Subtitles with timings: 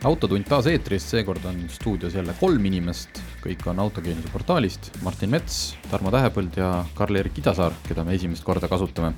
[0.00, 5.74] Autotund taas eetris, seekord on stuudios jälle kolm inimest, kõik on Autogeeniuse portaalist, Martin Mets,
[5.90, 9.12] Tarmo Tähepõld ja Karl-Erik Idasaar, keda me esimest korda kasutame.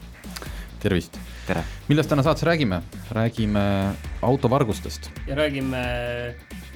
[0.83, 1.21] tervist!
[1.47, 1.63] tere!
[1.87, 2.81] millest täna saates räägime?
[3.15, 3.63] räägime
[4.23, 5.07] autovargustest.
[5.29, 5.83] ja räägime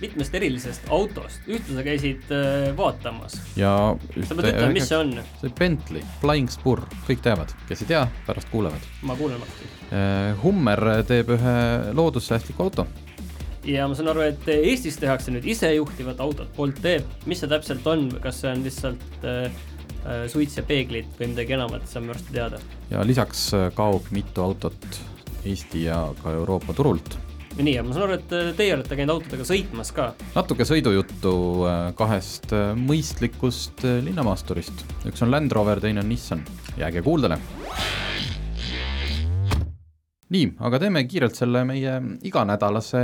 [0.01, 3.35] mitmest erilisest autost, ühte sa käisid äh, vaatamas.
[3.57, 5.11] ja sa pead ütlema, mis see on?
[5.41, 8.87] see Bentley, Flying Spur, kõik teavad, kes ei tea, pärast kuulevad.
[9.03, 9.73] ma kuulen varsti.
[10.45, 11.59] Hummer teeb ühe
[11.99, 12.87] loodussäästliku auto
[13.67, 17.87] ja ma saan aru, et Eestis tehakse nüüd isejuhtivat autot, Bolt teeb, mis see täpselt
[17.91, 19.47] on, kas see on lihtsalt äh,
[20.07, 22.63] äh, suits ja peeglid või midagi enamat, saame varsti teada.
[22.93, 25.01] ja lisaks äh, kaob mitu autot
[25.47, 27.19] Eesti ja ka Euroopa turult.
[27.59, 30.13] nii, ja ma saan aru, et äh, teie olete käinud autodega sõitmas ka.
[30.39, 31.37] natuke sõidujuttu
[31.99, 32.55] kahest
[32.87, 36.47] mõistlikust linnamaasturist, üks on Land Rover, teine on Nissan,
[36.79, 37.41] jääge kuuldele
[40.35, 43.03] nii, aga teeme kiirelt selle meie iganädalase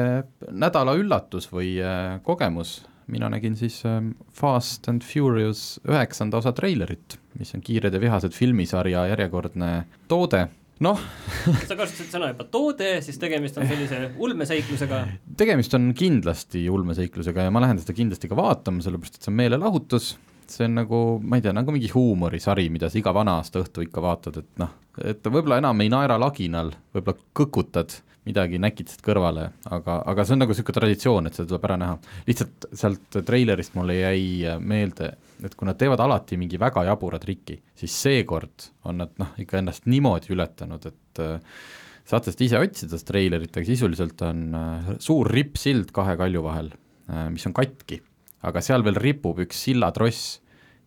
[0.50, 2.82] nädala üllatus või äh, kogemus.
[3.06, 4.00] mina nägin siis äh,
[4.32, 10.48] Fast and Furious üheksanda osa treilerit, mis on Kiired ja vihased filmisarja järjekordne toode
[10.82, 10.98] noh
[11.68, 15.02] sa kasutasid sõna juba toode, siis tegemist on sellise ulmeseiklusega?
[15.38, 19.38] tegemist on kindlasti ulmeseiklusega ja ma lähen seda kindlasti ka vaatama, sellepärast et see on
[19.38, 20.12] meelelahutus,
[20.50, 24.02] see on nagu, ma ei tea, nagu mingi huumorisari, mida sa iga vana-aasta õhtu ikka
[24.04, 29.98] vaatad, et noh, et võib-olla enam ei naera laginal, võib-olla kõkutad midagi, näkitad kõrvale, aga,
[30.06, 31.96] aga see on nagu niisugune traditsioon, et seda tuleb ära näha.
[32.28, 35.10] lihtsalt sealt treilerist mulle jäi meelde,
[35.42, 39.58] et kui nad teevad alati mingi väga jabura triki, siis seekord on nad noh, ikka
[39.58, 41.58] ennast niimoodi ületanud, et äh,
[42.06, 46.70] saate seda ise otsida, seda treilerit, aga sisuliselt on äh, suur rippsild kahe kalju vahel,
[47.10, 47.98] äh, mis on katki,
[48.42, 50.38] aga seal veel ripub üks sillatross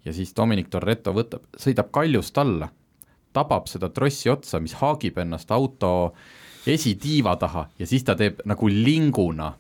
[0.06, 2.70] ja siis Dominic Torretto võtab, sõidab kaljust alla,
[3.36, 5.92] tabab seda trossi otsa, mis haagib ennast auto
[6.68, 9.52] esitiiva taha ja siis ta teeb nagu linguna,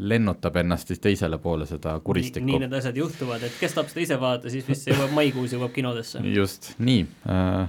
[0.00, 2.48] lennutab ennast siis teisele poole seda kuristikku.
[2.48, 5.52] nii need asjad juhtuvad, et kes tahab seda ise vaadata, siis vist see jõuab maikuus,
[5.56, 6.22] jõuab kinodesse.
[6.34, 7.68] just, nii äh,.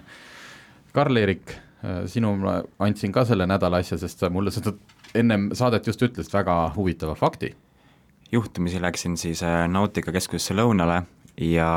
[0.92, 4.74] Karl-Erik äh,, sinule andsin ka selle nädala asja, sest sa mulle seda
[5.16, 7.52] ennem saadet just ütlesid, väga huvitava fakti.
[8.32, 11.02] Juhtumisi läksin siis äh, Nautika keskusesse lõunale
[11.42, 11.70] ja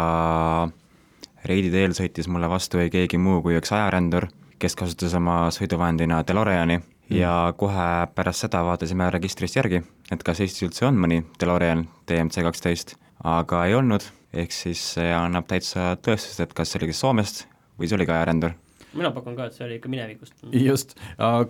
[1.45, 4.29] reidi teel sõitis mulle vastu ei keegi muu kui üks ajarändur,
[4.59, 7.17] kes kasutas oma sõiduvahendina DeLoreani mm.
[7.19, 9.83] ja kohe pärast seda vaatasime registrist järgi,
[10.13, 15.11] et kas Eestis üldse on mõni DeLorean DMC kaksteist, aga ei olnud, ehk siis see
[15.15, 17.47] annab täitsa tõestust, et kas see oli kas Soomest
[17.79, 18.55] või see oli ka ajarändur
[18.97, 20.45] mina pakun ka, et see oli ikka minevikust.
[20.59, 20.95] just,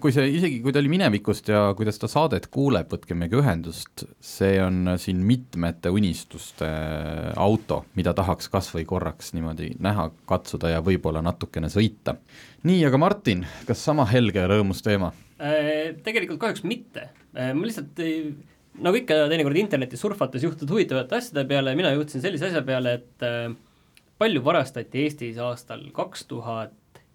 [0.01, 4.07] kui see, isegi kui ta oli minevikust ja kui ta saadet kuuleb, võtke meiega ühendust,
[4.25, 6.69] see on siin mitmete unistuste
[7.41, 12.19] auto, mida tahaks kas või korraks niimoodi näha, katsuda ja võib-olla natukene sõita.
[12.65, 15.13] nii, aga Martin, kas sama helge ja rõõmus teema?
[15.43, 18.19] Äh, tegelikult kahjuks mitte, äh, ma lihtsalt ei
[18.83, 23.27] nagu ikka teinekord internetis surfates juhtud huvitavate asjade peale, mina jõudsin sellise asja peale, et
[23.27, 23.51] äh,
[24.19, 26.75] palju varastati Eestis aastal kaks tuhat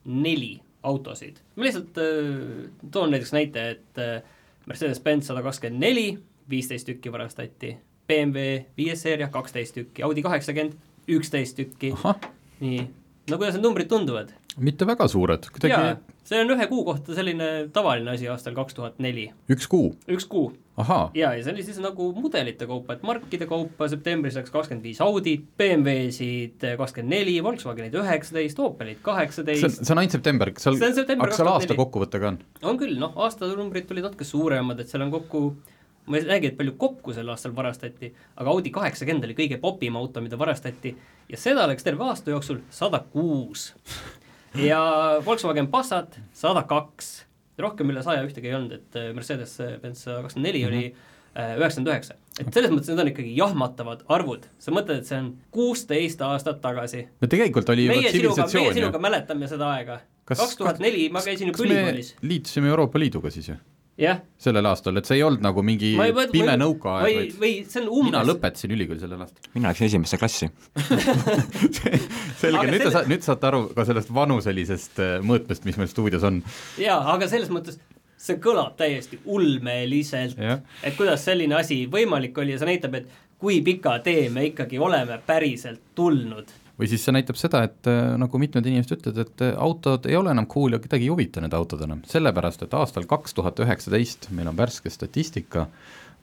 [0.09, 1.39] neli autosid.
[1.55, 4.21] ma lihtsalt äh, toon näiteks näite, et äh,
[4.69, 6.07] Mercedes-Benz sada kakskümmend neli,
[6.49, 7.75] viisteist tükki varastati,
[8.07, 10.77] BMW viies seeria kaksteist tükki, Audi kaheksakümmend
[11.09, 11.93] üksteist tükki,
[12.63, 12.85] nii,
[13.29, 14.33] no kuidas need numbrid tunduvad?
[14.63, 15.97] Mitte väga suured, kuidagi
[16.29, 19.29] see on ühe kuu kohta selline tavaline asi aastal kaks tuhat neli.
[19.51, 19.93] üks kuu?
[20.11, 20.51] üks kuu.
[21.17, 25.01] ja, ja see oli siis nagu mudelite kaupa, et markide kaupa septembris läks kakskümmend viis
[25.03, 29.81] Audit, BMW-sid kakskümmend neli, Volkswagenid üheksateist, Opelid kaheksateist.
[29.81, 32.39] see on ainult september, kas seal, aga seal aasta kokkuvõte ka on?
[32.71, 35.43] on küll, noh, aastanumbrid tulid natuke suuremad, et seal on kokku
[36.09, 39.97] ma ei räägi, et palju kokku sel aastal varastati, aga Audi kaheksakümmend oli kõige popim
[39.99, 40.95] auto, mida varastati
[41.29, 43.71] ja seda läks terve aasta jooksul sada kuus.
[44.57, 44.81] Ja
[45.25, 47.11] Volkswagen Passat sada kaks,
[47.59, 51.91] rohkem üle saja ühtegi ei olnud, et äh, Mercedes-Benz sada kakskümmend neli oli äh, üheksakümmend
[51.93, 52.17] üheksa.
[52.39, 56.61] et selles mõttes need on ikkagi jahmatavad arvud, sa mõtled, et see on kuusteist aastat
[56.63, 57.05] tagasi.
[57.21, 59.99] no tegelikult oli meie sinuga, meie sinuga mäletame seda aega.
[60.29, 62.15] kaks tuhat neli ma käisin ju ülikoolis.
[62.21, 63.59] liitusime Euroopa Liiduga siis ju
[63.99, 64.21] jah.
[64.39, 67.87] sellel aastal, et see ei olnud nagu mingi ei, võt, pime nõukaaeg, vaid või on
[67.87, 69.51] umbes mina lõpetasin ülikooli sellel aastal.
[69.55, 70.49] mina läksin esimesse klassi
[72.41, 76.41] selge, nüüd te, nüüd saate aru ka sellest vanuselisest äh, mõõtmest, mis meil stuudios on.
[76.81, 77.79] jaa, aga selles mõttes
[78.19, 83.61] see kõlab täiesti ulmeliselt, et kuidas selline asi võimalik oli ja see näitab, et kui
[83.63, 88.39] pika tee me ikkagi oleme päriselt tulnud või siis see näitab seda, et äh, nagu
[88.41, 91.55] mitmed inimesed ütlevad, et äh, autod ei ole enam cool ja kedagi ei huvita need
[91.57, 95.67] autod enam, sellepärast et aastal kaks tuhat üheksateist, meil on värske statistika,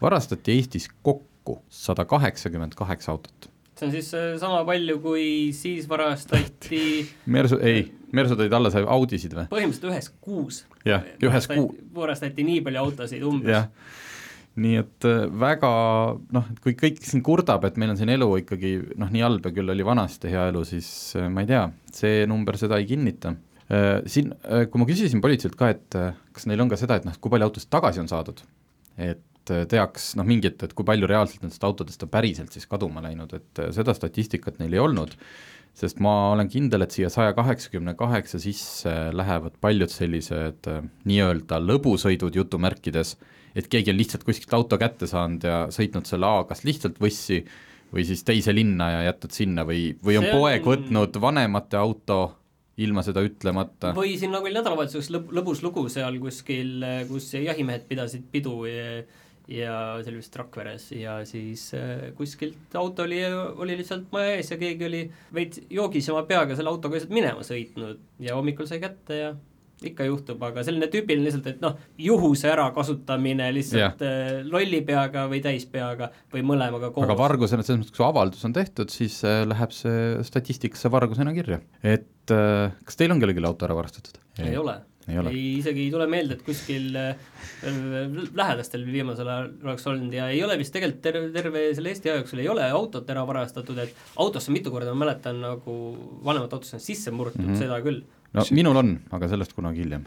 [0.00, 3.50] varastati Eestis kokku sada kaheksakümmend kaheksa autot.
[3.76, 6.82] see on siis äh, sama palju, kui siis varastati
[7.36, 7.84] Mersu, ei,
[8.16, 9.48] Mersu tõid alla, sai Audisid või?
[9.52, 10.64] põhimõtteliselt ühes kuus.
[10.88, 11.72] jah, ühes kuu-.
[11.94, 13.68] varastati nii palju autosid umbes
[14.60, 15.70] nii et äh, väga
[16.32, 19.48] noh, et kui kõik siin kurdab, et meil on siin elu ikkagi noh, nii halb
[19.48, 20.88] ja küll oli vanasti hea elu, siis
[21.18, 21.66] äh, ma ei tea,
[21.96, 23.34] see number seda ei kinnita.
[23.66, 24.32] Äh, siin,
[24.70, 25.98] kui ma küsisin politseilt ka, et
[26.36, 28.40] kas neil on ka seda, et noh, kui palju autosid tagasi on saadud,
[28.96, 33.36] et teaks noh, mingit, et kui palju reaalselt nendest autodest on päriselt siis kaduma läinud,
[33.36, 35.12] et seda statistikat neil ei olnud,
[35.76, 40.66] sest ma olen kindel, et siia saja kaheksakümne kaheksa sisse lähevad paljud sellised
[41.06, 43.14] nii-öelda lõbusõidud jutumärkides
[43.56, 47.42] et keegi on lihtsalt kuskilt auto kätte saanud ja sõitnud selle A kas lihtsalt võssi
[47.92, 50.72] või siis teise linna ja jätnud sinna või, või on see poeg on...
[50.74, 52.20] võtnud vanemate auto
[52.76, 53.94] ilma seda ütlemata.
[53.96, 59.00] või siin nagu oli nädalavahetuseks lõb-, lõbus lugu seal kuskil, kus jahimehed pidasid pidu ja,
[59.48, 63.22] ja see oli vist Rakveres ja siis äh, kuskilt auto oli,
[63.56, 65.02] oli lihtsalt maja ees ja keegi oli
[65.34, 69.34] veits joogisema peaga selle autoga lihtsalt minema sõitnud ja hommikul sai kätte ja
[69.84, 74.40] ikka juhtub, aga selline tüüpiline lihtsalt, et noh, juhuse ärakasutamine lihtsalt yeah.
[74.48, 77.04] lolli peaga või täispeaga või mõlemaga koos.
[77.04, 81.60] aga vargusena, selles mõttes, kui avaldus on tehtud, siis äh, läheb see statistikasse vargusena kirja.
[81.84, 84.20] et äh, kas teil on kellelgi auto ära varastatud?
[84.40, 87.14] ei ole ei, ei, isegi ei tule meelde, et kuskil äh,
[88.36, 92.22] lähedastel viimasel ajal oleks olnud ja ei ole vist tegelikult terve, terve selle Eesti aja
[92.22, 95.76] jooksul ei ole autot ära varastatud, et autosse mitu korda ma mäletan nagu
[96.26, 97.62] vanemat autosse on sisse murtud mm, -hmm.
[97.62, 98.02] seda küll
[98.36, 98.60] no Siin...
[98.60, 100.06] minul on, aga sellest kunagi hiljem.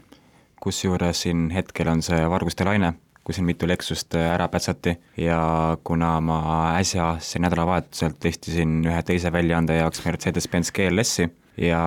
[0.60, 2.92] kusjuures siin hetkel on see varguste laine,
[3.24, 5.40] kui siin mitu Lexust äh, ära pätsati ja
[5.84, 6.40] kuna ma
[6.78, 11.30] äsja siin nädalavahetusel testisin ühe teise väljaande jaoks Mercedes-Benz GLS-i
[11.60, 11.82] ja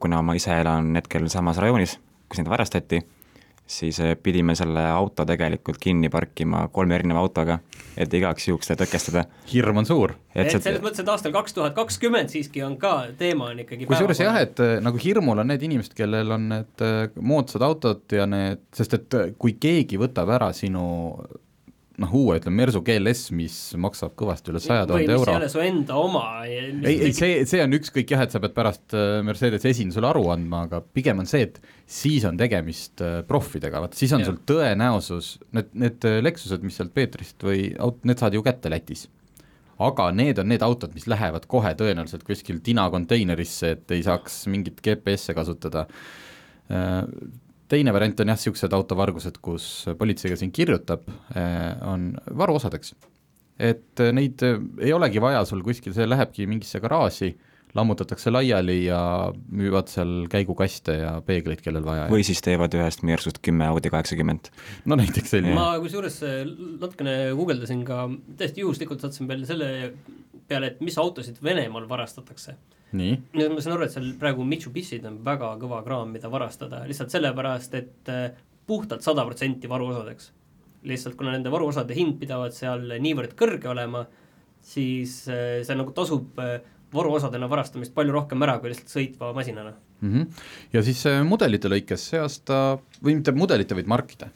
[0.00, 1.98] kuna ma ise elan hetkel samas rajoonis,
[2.28, 3.02] kus neid varastati,
[3.68, 7.58] siis eh, pidime selle auto tegelikult kinni parkima kolme erineva autoga,
[7.96, 9.24] et igaks juhuks seda tõkestada.
[9.52, 10.14] hirm on suur.
[10.34, 14.22] et selles mõttes, et aastal kaks tuhat kakskümmend siiski on ka, teema on ikkagi kusjuures
[14.24, 18.26] jah, et eh, nagu hirmul on need inimesed, kellel on need eh, moodsad autod ja
[18.30, 20.86] need, sest et kui keegi võtab ära sinu
[21.98, 25.32] noh, uue, ütleme Mersu GLS, mis maksab kõvasti üle saja tuhande euro.
[25.32, 26.24] või mis ei ole su enda oma.
[26.46, 30.28] ei, ei see, see on ükskõik jah, et sa pead pärast äh, Mercedese esindusele aru
[30.34, 31.58] andma, aga pigem on see, et
[31.98, 34.30] siis on tegemist äh, proffidega, vaata siis on ja.
[34.30, 38.72] sul tõenäosus, need, need äh, Lexused, mis sealt Peetrist või aut-, need saad ju kätte
[38.72, 39.08] Lätis
[39.82, 44.40] aga need on need autod, mis lähevad kohe tõenäoliselt kuskil tina konteinerisse, et ei saaks
[44.50, 45.86] mingit GPS-e kasutada
[47.68, 49.66] teine variant on jah, niisugused autovargused, kus
[49.98, 51.04] politsei ka siin kirjutab,
[51.36, 52.94] eh, on varuosadeks.
[53.58, 57.32] et eh, neid eh, ei olegi vaja sul kuskil, see lähebki mingisse garaaži,
[57.76, 59.00] lammutatakse laiali ja
[59.52, 62.06] müüvad seal käigukaste ja peegleid, kellel vaja.
[62.12, 64.48] või siis teevad ühest Mersust kümme Audi kaheksakümmend.
[64.86, 65.58] no näiteks selline.
[65.58, 66.22] ma kusjuures
[66.78, 68.06] natukene guugeldasin ka,
[68.40, 69.70] täiesti juhuslikult sattusin peale selle
[70.48, 72.56] peale, et mis autosid Venemaal varastatakse
[72.96, 73.16] nii?
[73.36, 77.76] ma saan aru, et seal praegu Mitsubishid on väga kõva kraam, mida varastada, lihtsalt sellepärast,
[77.78, 78.38] et äh,
[78.68, 80.32] puhtalt sada protsenti varuosadeks.
[80.88, 84.06] lihtsalt kuna nende varuosade hind pidavat seal niivõrd kõrge olema,
[84.62, 86.58] siis äh, see nagu tasub äh,
[86.94, 90.12] varuosadena varastamist palju rohkem ära kui lihtsalt sõitva masinana mm.
[90.12, 90.44] -hmm.
[90.72, 94.30] ja siis mudelite lõikes see aasta, või mitte mudelite, vaid markide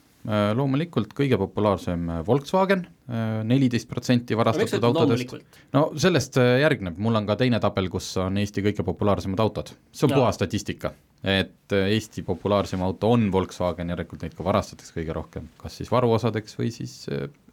[0.54, 5.34] loomulikult kõige populaarsem äh, Volkswagen, äh, neliteist protsenti varastatud autodest.
[5.74, 10.06] no sellest järgneb, mul on ka teine tabel, kus on Eesti kõige populaarsemad autod, see
[10.06, 10.92] on puhas statistika.
[11.22, 16.58] et Eesti populaarsem auto on Volkswagen, järelikult neid ka varastatakse kõige rohkem, kas siis varuosadeks
[16.58, 17.06] või siis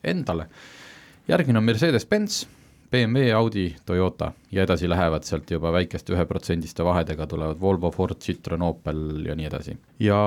[0.03, 0.49] endale.
[1.27, 2.45] järgmine on Mercedes-Benz,
[2.91, 8.61] BMW, Audi, Toyota ja edasi lähevad sealt juba väikeste üheprotsendiste vahedega tulevad Volvo, Ford, Citroen,
[8.65, 9.77] Opel ja nii edasi.
[9.99, 10.21] ja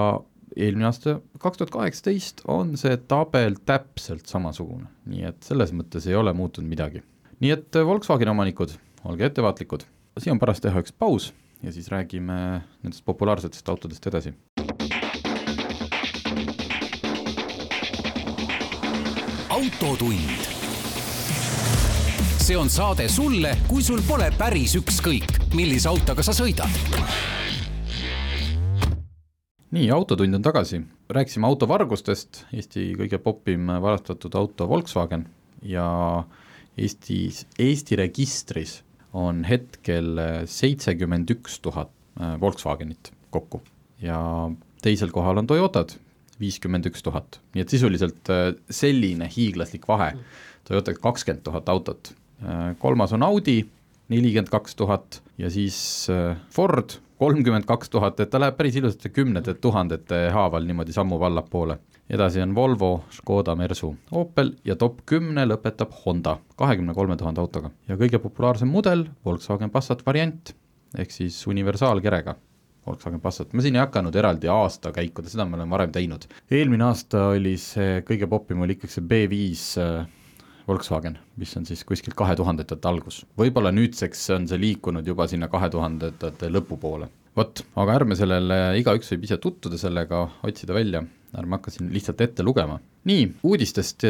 [0.57, 6.17] eelmine aasta, kaks tuhat kaheksateist, on see tabel täpselt samasugune, nii et selles mõttes ei
[6.19, 7.03] ole muutunud midagi.
[7.41, 8.75] nii et äh, Volkswageni omanikud,
[9.09, 9.87] olge ettevaatlikud,
[10.19, 11.33] siin on paras teha üks paus
[11.63, 14.35] ja siis räägime nendest populaarsetest autodest edasi.
[19.49, 20.51] autotund.
[22.43, 27.42] see on saade sulle, kui sul pole päris ükskõik, millise autoga sa sõidad
[29.73, 35.25] nii, Autotund on tagasi, rääkisime autovargustest, Eesti kõige popim varastatud auto Volkswagen
[35.65, 35.87] ja
[36.77, 38.81] Eestis, Eesti registris
[39.17, 40.17] on hetkel
[40.49, 43.61] seitsekümmend üks tuhat äh, Volkswagenit kokku.
[44.03, 44.19] Ja
[44.83, 45.95] teisel kohal on Toyotad,
[46.41, 50.15] viiskümmend üks tuhat, nii et sisuliselt äh, selline hiiglaslik vahe.
[50.69, 52.13] Toyotaga kakskümmend tuhat autot,
[52.45, 53.63] äh, kolmas on Audi,
[54.13, 56.09] nelikümmend kaks tuhat ja siis
[56.53, 61.79] Ford kolmkümmend kaks tuhat, et ta läheb päris ilusasti kümnete tuhandete haaval niimoodi sammub allapoole.
[62.11, 67.71] edasi on Volvo, Škoda, Mersu, Opel ja top kümne lõpetab Honda kahekümne kolme tuhande autoga.
[67.89, 70.55] ja kõige populaarsem mudel, Volkswagen Passat variant,
[70.99, 72.35] ehk siis universaalkerega
[72.87, 76.27] Volkswagen Passat, ma siin ei hakanud eraldi aastakäikuda, seda me oleme varem teinud.
[76.51, 80.09] eelmine aasta oli see kõige popim oli ikkagi see B5
[80.73, 83.23] Volkswagen, mis on siis kuskil kahe tuhandendate algus.
[83.39, 87.11] võib-olla nüüdseks on see liikunud juba sinna kahe tuhandendate lõpupoole.
[87.37, 91.05] vot, aga ärme sellele, igaüks võib ise tutvuda sellega, otsida välja,
[91.37, 92.81] ärme hakka siin lihtsalt ette lugema.
[93.05, 94.09] nii, uudistest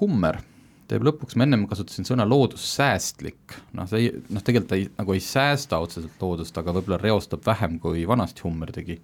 [0.00, 0.40] Hummer
[0.88, 5.14] teeb lõpuks, ma ennem kasutasin sõna loodussäästlik, noh, see ei, noh, tegelikult ta ei, nagu
[5.14, 8.98] ei säästa otseselt loodust, aga võib-olla reostab vähem, kui vanasti Hummer tegi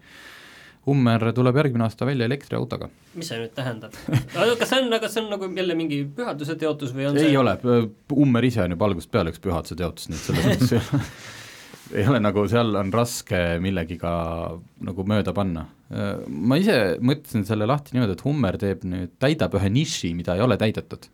[0.89, 2.89] Hummer tuleb järgmine aasta välja elektriautoga.
[3.15, 3.97] mis see nüüd tähendab?
[4.33, 7.37] kas see on, kas see on nagu jälle mingi pühaduse teotus või on ei see
[7.41, 7.59] ole,
[8.15, 11.05] Hummer ise on juba algusest peale üks pühaduse teotus, nii et selles mõttes ei ole
[11.95, 14.13] ei ole nagu, seal on raske millegiga
[14.87, 15.67] nagu mööda panna.
[15.91, 20.45] ma ise mõtlesin selle lahti niimoodi, et Hummer teeb nüüd, täidab ühe niši, mida ei
[20.45, 21.09] ole täidetud.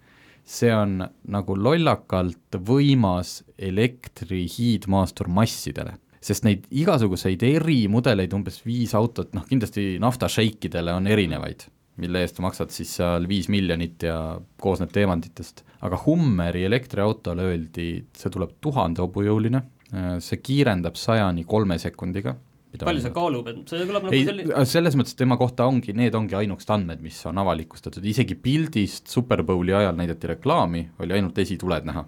[0.46, 5.96] see on nagu lollakalt võimas elektri hiidmaastur massidele
[6.26, 11.66] sest neid igasuguseid erimudeleid, umbes viis autot, noh kindlasti naftašeikidele on erinevaid,
[12.02, 14.18] mille eest maksad siis seal viis miljonit ja
[14.62, 15.62] koosneb teemantidest.
[15.86, 19.62] aga Hummeri elektriautole öeldi, see tuleb tuhande hobujõuline,
[20.24, 22.34] see kiirendab sajani kolme sekundiga,
[22.76, 26.36] palju see kaalub, et see kõlab nagu selline, selles mõttes tema kohta ongi, need ongi
[26.36, 31.86] ainukesed andmed, mis on avalikustatud, isegi pildist Super Bowli ajal näidati reklaami, oli ainult esituled
[31.88, 32.04] näha.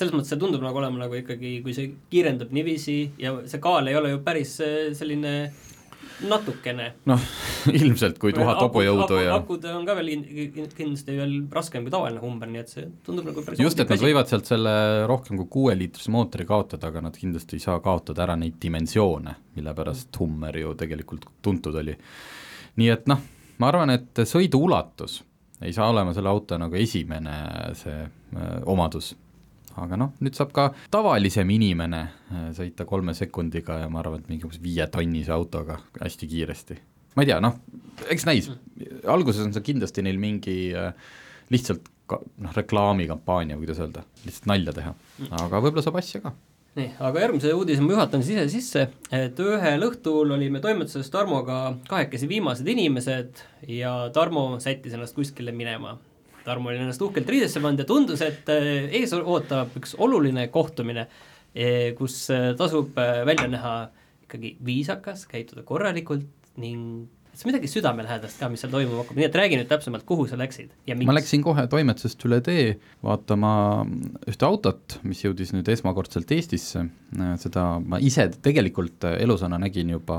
[0.00, 3.90] Selles mõttes see tundub nagu olema nagu ikkagi, kui see kiirendab niiviisi ja see kaal
[3.90, 5.34] ei ole ju päris äh, selline
[6.28, 6.86] natukene.
[7.08, 7.20] noh,
[7.80, 12.20] ilmselt kui tuhat hobujõudu ja akud on ka veel kin- kindlasti veel raskem kui tavaline
[12.22, 14.74] Humber, nii et see tundub nagu päris just, et nad võivad sealt selle
[15.10, 19.74] rohkem kui kuueliitrise mootori kaotada, aga nad kindlasti ei saa kaotada ära neid dimensioone, mille
[19.76, 21.96] pärast Hummer ju tegelikult tuntud oli.
[22.80, 23.24] nii et noh,
[23.60, 25.20] ma arvan, et sõidu ulatus
[25.60, 27.34] ei saa olema selle auto nagu esimene
[27.76, 29.12] see öö, omadus
[29.78, 34.32] aga noh, nüüd saab ka tavalisem inimene äh, sõita kolme sekundiga ja ma arvan, et
[34.32, 36.78] mingi umbes viietonnise autoga hästi kiiresti.
[37.16, 37.58] ma ei tea, noh,
[38.10, 38.50] eks näis,
[39.06, 40.92] alguses on see kindlasti neil mingi äh,
[41.54, 44.94] lihtsalt ka, noh, reklaamikampaania, kuidas öelda, lihtsalt nalja teha,
[45.30, 46.34] aga võib-olla saab asja ka.
[46.78, 51.62] nii, aga järgmise uudise ma juhatan siis ise sisse, et ühel õhtul olime toimetuses Tarmoga
[51.90, 55.98] kahekesi viimased inimesed ja Tarmo sättis ennast kuskile minema.
[56.50, 61.06] Tarmo oli ennast uhkelt riidesse pannud ja tundus, et eh, ees ootab üks oluline kohtumine,
[61.98, 63.74] kus eh, tasub eh, välja näha
[64.26, 66.26] ikkagi viisakas, käituda korralikult
[66.58, 70.26] ning kas midagi südamelähedast ka, mis seal toimuma hakkab, nii et räägi nüüd täpsemalt, kuhu
[70.26, 71.14] sa läksid ja miks ma?
[71.14, 72.64] läksin kohe toimetusest üle tee
[73.06, 73.52] vaatama
[74.28, 76.82] ühte autot, mis jõudis nüüd esmakordselt Eestisse,
[77.44, 80.18] seda ma ise tegelikult elusana nägin juba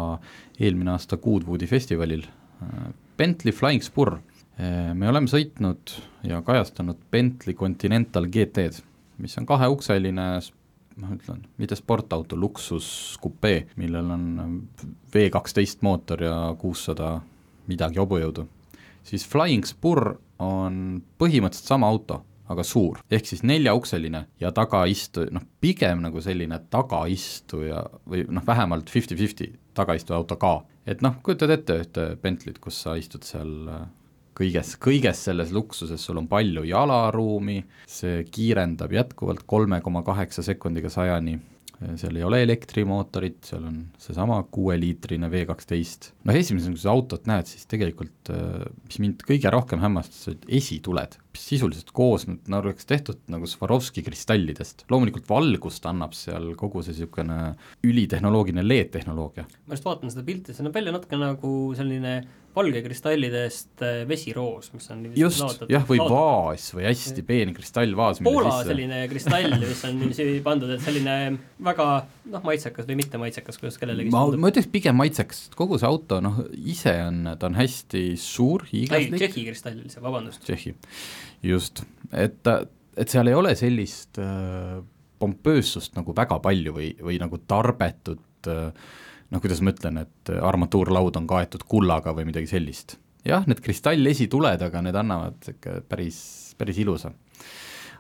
[0.55, 2.23] eelmine aasta Goodwoodi festivalil,
[3.19, 4.15] Bentley Flying Spur.
[4.61, 5.93] Me oleme sõitnud
[6.27, 8.83] ja kajastanud Bentley Continental GT-d,
[9.21, 10.25] mis on kaheukseline
[10.99, 14.25] ma ütlen, mitte sportauto, luksuskupee, millel on
[15.13, 17.19] V kaksteist mootor ja kuussada
[17.69, 18.45] midagi hobujõudu,
[19.07, 25.45] siis Flying Spur on põhimõtteliselt sama auto, aga suur, ehk siis neljaukseline ja tagaistu-, noh
[25.63, 30.57] pigem nagu selline tagaistuja või noh, vähemalt fifty-fifty tagaistuja auto ka.
[30.85, 33.85] et noh, kujutad ette ühte Bentley't, kus sa istud seal äh,
[34.41, 40.91] kõiges, kõiges selles luksuses, sul on palju jalaruumi, see kiirendab jätkuvalt kolme koma kaheksa sekundiga
[40.91, 41.37] sajani,
[41.97, 46.11] seal ei ole elektrimootorit, seal on seesama kuueliitrine V kaksteist.
[46.27, 48.33] noh, esimesena, kui sa autot näed, siis tegelikult
[48.85, 54.85] mis mind kõige rohkem hämmastas, olid esituled, sisuliselt koosnevad, nagu oleks tehtud nagu Swarovski kristallidest.
[54.91, 57.55] loomulikult valgust annab seal kogu see niisugune
[57.87, 59.47] ülitehnoloogiline LED-tehnoloogia.
[59.65, 62.21] ma just vaatan seda pilti, see näeb välja natuke nagu selline
[62.55, 69.05] valgekristallidest äh, vesiroos, mis on just, jah, või vaas või hästi peen kristallvaas, Poola selline
[69.11, 71.15] kristall, mis on niiviisi pandud, et selline
[71.63, 71.87] väga
[72.33, 76.19] noh, maitsekas või mitte maitsekas, kuidas kellelegi ma, ma ütleks pigem maitsekas, kogu see auto
[76.23, 79.15] noh, ise on, ta on hästi suur, hiiglaslik.
[79.21, 80.43] Tšehhi kristall vabandust.
[80.43, 80.75] Tšehhi,
[81.43, 82.47] just, et
[82.97, 84.81] et seal ei ole sellist äh,
[85.21, 88.73] pompöössust nagu väga palju või, või nagu tarbetut äh,
[89.31, 92.97] noh, kuidas ma ütlen, et armatuurlaud on kaetud kullaga või midagi sellist.
[93.27, 96.19] jah, need kristallesituled, aga need annavad ikka päris,
[96.57, 97.13] päris ilusa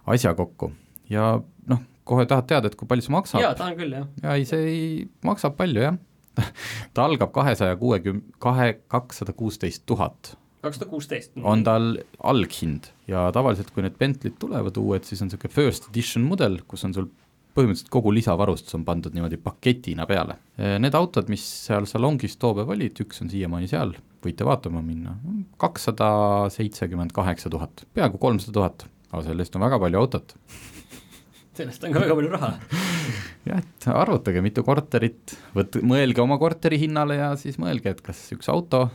[0.09, 0.71] asja kokku
[1.11, 1.35] ja
[1.69, 3.43] noh, kohe tahad teada, et kui palju see maksab?
[3.43, 4.07] jaa, tahan küll, jah.
[4.23, 4.85] ja ei, see ei,
[5.27, 5.99] maksab palju jah,
[6.95, 11.33] ta algab kahesaja kuuekümne, kahe, kakssada kuusteist tuhat kakssada kuusteist.
[11.41, 11.95] on tal
[12.27, 16.85] alghind ja tavaliselt, kui need Bentley'd tulevad uued, siis on niisugune first edition mudel, kus
[16.87, 17.09] on sul
[17.51, 20.37] põhimõtteliselt kogu lisavarustus on pandud niimoodi paketina peale.
[20.55, 23.91] Need autod, mis seal salongis too päev olid, üks on siiamaani seal,
[24.23, 25.17] võite vaatama minna,
[25.59, 26.11] kakssada
[26.53, 30.35] seitsekümmend kaheksa tuhat, peaaegu kolmsada tuhat, aga sellest on väga palju autot
[31.57, 32.53] sellest on ka väga palju raha.
[33.49, 38.23] jah, et arvutage, mitu korterit, võt-, mõelge oma korteri hinnale ja siis mõelge, et kas
[38.37, 38.87] üks auto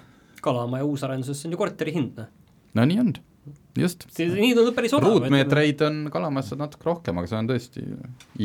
[0.46, 2.28] Kalamaja uusarenduses on ju korteri hind, noh.
[2.78, 3.14] no nii on,
[3.78, 4.06] just.
[4.18, 5.16] nii tundub päris odav.
[5.16, 7.86] ruutmeetreid on Kalamajas natuke rohkem, aga see on tõesti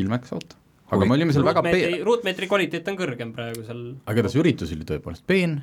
[0.02, 0.58] ilmeks auto.
[0.92, 2.00] aga me olime seal väga peen-.
[2.08, 3.84] ruutmeetri kvaliteet on kõrgem praegu seal.
[4.06, 5.60] aga igatahes üritus oli tõepoolest peen,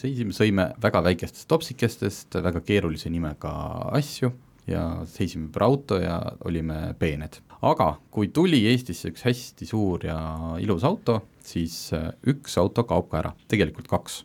[0.00, 3.52] seisime, sõime väga väikestest topsikestest väga keerulise nimega
[3.98, 4.32] asju
[4.70, 7.40] ja seisime ümber auto ja olime peened.
[7.62, 10.18] aga kui tuli Eestisse üks hästi suur ja
[10.62, 11.92] ilus auto, siis
[12.26, 14.22] üks auto kaob ka ära, tegelikult kaks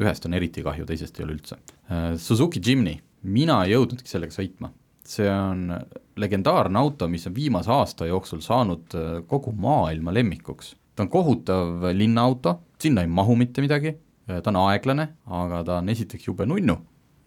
[0.00, 1.58] ühest on eriti kahju, teisest ei ole üldse.
[1.90, 4.74] Äh, Suzuki Jimny, mina ei jõudnudki sellega sõitma.
[5.10, 5.72] see on
[6.20, 10.76] legendaarne auto, mis on viimase aasta jooksul saanud äh, kogu maailma lemmikuks.
[10.94, 13.96] ta on kohutav linnaauto, sinna ei mahu mitte midagi,
[14.30, 16.78] äh, ta on aeglane, aga ta on esiteks jube nunnu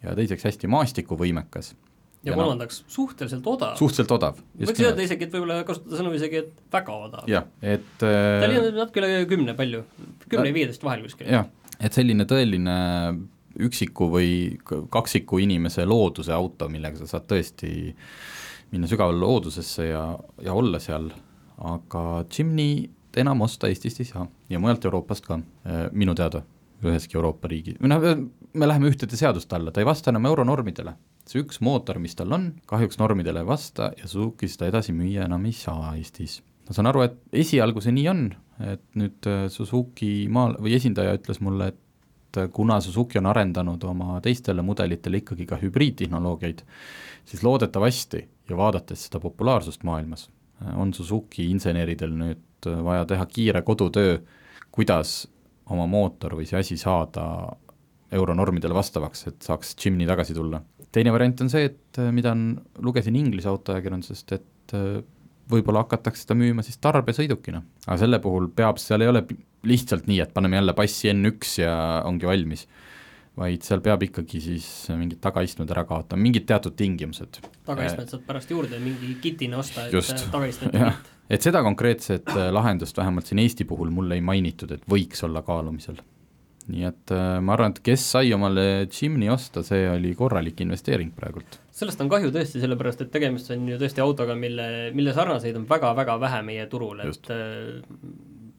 [0.03, 1.73] ja teiseks hästi maastikuvõimekas
[2.23, 3.75] ja, ja kolmandaks no, suhteliselt odav.
[3.79, 4.39] suhteliselt odav.
[4.59, 7.27] võiks öelda isegi, et võib-olla kasutada sõnu isegi, et väga odav.
[7.31, 8.13] jah, et ta
[8.47, 9.83] oli natuke üle kümne palju,
[10.29, 11.27] kümne ja viieteist vahel kuskil.
[11.31, 11.49] jah,
[11.83, 12.77] et selline tõeline
[13.63, 14.29] üksiku või
[14.89, 17.93] kaksiku inimese looduse auto, millega sa saad tõesti
[18.73, 20.03] minna sügavale loodusesse ja,
[20.41, 21.11] ja olla seal,
[21.61, 22.87] aga Jimny
[23.21, 25.37] enam osta Eestist ei saa ja mujalt Euroopast ka,
[25.67, 26.41] eh, minu teada,
[26.83, 28.07] üheski Euroopa riigi, või noh,
[28.53, 30.95] me läheme ühtede seaduste alla, ta ei vasta enam euronormidele.
[31.23, 35.23] see üks mootor, mis tal on, kahjuks normidele ei vasta ja Suzuki seda edasi müüa
[35.29, 36.41] enam ei saa Eestis.
[36.67, 38.25] ma saan aru, et esialgu see nii on,
[38.61, 43.83] et nüüd äh, Suzuki maal või esindaja ütles mulle, et äh, kuna Suzuki on arendanud
[43.89, 46.63] oma teistele mudelitele ikkagi ka hübriidtehnoloogiaid,
[47.25, 50.27] siis loodetavasti ja vaadates seda populaarsust maailmas,
[50.61, 54.19] äh, on Suzuki inseneridel nüüd vaja teha kiire kodutöö,
[54.71, 55.25] kuidas
[55.73, 57.25] oma mootor või see asi saada
[58.13, 60.61] euronormidele vastavaks, et saaks Jimny tagasi tulla.
[60.93, 64.75] teine variant on see, et mida on, lugesin Inglise autoajakirjandusest, et
[65.51, 69.23] võib-olla hakatakse seda müüma siis tarbesõidukina, aga selle puhul peab, seal ei ole
[69.67, 71.75] lihtsalt nii, et paneme jälle passi N1 ja
[72.07, 72.65] ongi valmis,
[73.39, 77.41] vaid seal peab ikkagi siis mingid tagaistmed ära kaotama, mingid teatud tingimused.
[77.65, 80.79] tagaistmed saad pärast juurde mingi kitina osta, et tagaistmed
[81.33, 85.41] et seda konkreetset äh, lahendust vähemalt siin Eesti puhul mulle ei mainitud, et võiks olla
[85.41, 86.01] kaalumisel
[86.71, 91.11] nii et äh, ma arvan, et kes sai omale Jimny osta, see oli korralik investeering
[91.15, 91.59] praegult.
[91.73, 95.65] sellest on kahju tõesti, sellepärast et tegemist on ju tõesti autoga, mille, mille sarnaseid on
[95.69, 97.81] väga-väga vähe meie turul, et äh,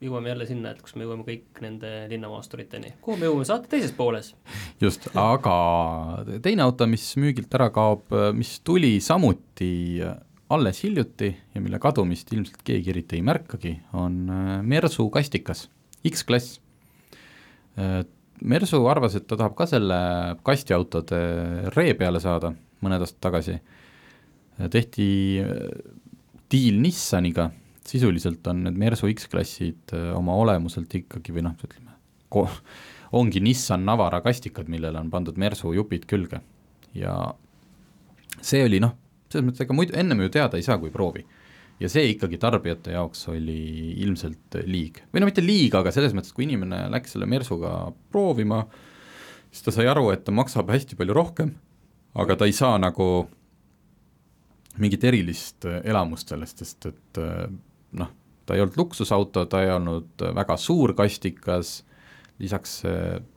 [0.04, 2.92] jõuame jälle sinna, et kus me jõuame kõik nende linnamaasturiteni.
[3.04, 4.34] kuhu me jõuame saate teises pooles?
[4.82, 5.56] just, aga
[6.44, 10.02] teine auto, mis müügilt ära kaob, mis tuli samuti
[10.54, 15.70] alles hiljuti ja mille kadumist ilmselt keegi eriti ei märkagi, on äh, Mersu kastikas,
[16.04, 16.63] X-klass Äh,
[18.44, 19.96] Mersu arvas, et ta tahab ka selle
[20.46, 21.18] kastiautode
[21.74, 22.52] ree peale saada
[22.84, 23.58] mõned aastad tagasi.
[24.58, 25.06] Äh, tehti
[25.40, 25.70] äh,
[26.52, 27.48] diil Nissaniga,
[27.88, 31.94] sisuliselt on need Mersu X-klassid oma olemuselt ikkagi või noh, ütleme,
[33.14, 36.40] ongi Nissan Navara kastikad, millele on pandud Mersu jupid külge.
[36.94, 37.14] ja
[38.40, 38.94] see oli noh,
[39.28, 41.24] selles mõttes, ega muidu ennem ju teada ei saa, kui proovi
[41.80, 45.02] ja see ikkagi tarbijate jaoks oli ilmselt liig.
[45.12, 48.62] või no mitte liig, aga selles mõttes, kui inimene läks selle Mersuga proovima,
[49.50, 51.54] siis ta sai aru, et ta maksab hästi palju rohkem,
[52.14, 53.08] aga ta ei saa nagu
[54.82, 57.20] mingit erilist elamust sellest, sest et
[57.98, 58.12] noh,
[58.46, 61.80] ta ei olnud luksusauto, ta ei olnud väga suur kastikas,
[62.42, 62.80] lisaks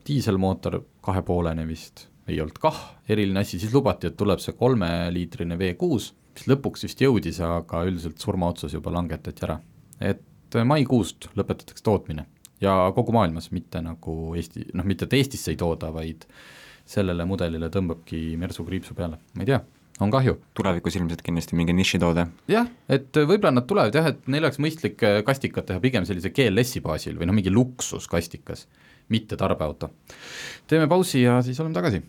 [0.08, 6.10] diiselmootor kahepoolene vist ei olnud kah eriline asi, siis lubati, et tuleb see kolmeliitrine V6
[6.38, 9.60] mis lõpuks vist jõudis, aga üldiselt surmaotsus juba langetati ära.
[10.00, 10.21] et
[10.63, 12.26] maikuust lõpetatakse tootmine
[12.62, 16.28] ja kogu maailmas, mitte nagu Eesti, noh, mitte et Eestisse ei tooda, vaid
[16.88, 19.60] sellele mudelile tõmbabki Mersu kriipsu peale, ma ei tea,
[20.00, 20.38] on kahju.
[20.58, 22.28] tulevikus ilmselt kindlasti mingi nišitoode.
[22.47, 26.32] jah, et võib-olla nad tulevad jah, et neil oleks mõistlik äh, kastikat teha pigem sellise
[26.32, 28.67] GLS-i baasil või noh, mingi luksuskastikas,
[29.10, 29.89] mitte tarbeauto.
[30.67, 32.06] teeme pausi ja siis oleme tagasi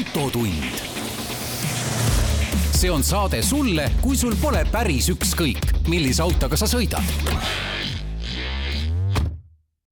[0.00, 0.64] autotund.
[2.72, 7.04] see on saade sulle, kui sul pole päris ükskõik, millise autoga sa sõidad.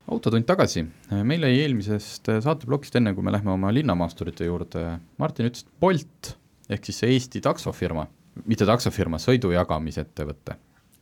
[0.08, 0.86] autotund tagasi,
[1.28, 4.86] meil jäi eelmisest saateplokist, enne kui me lähme oma linnamaasturite juurde,
[5.20, 6.32] Martin ütles, et Bolt
[6.72, 8.06] ehk siis see Eesti taksofirma,
[8.48, 10.56] mitte taksofirma, sõidujagamisettevõte,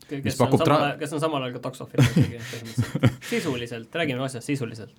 [0.08, 4.94] kes on samal ajal, kes on samal ajal ka taksofirma ikkagi sisuliselt, räägime asjast sisuliselt.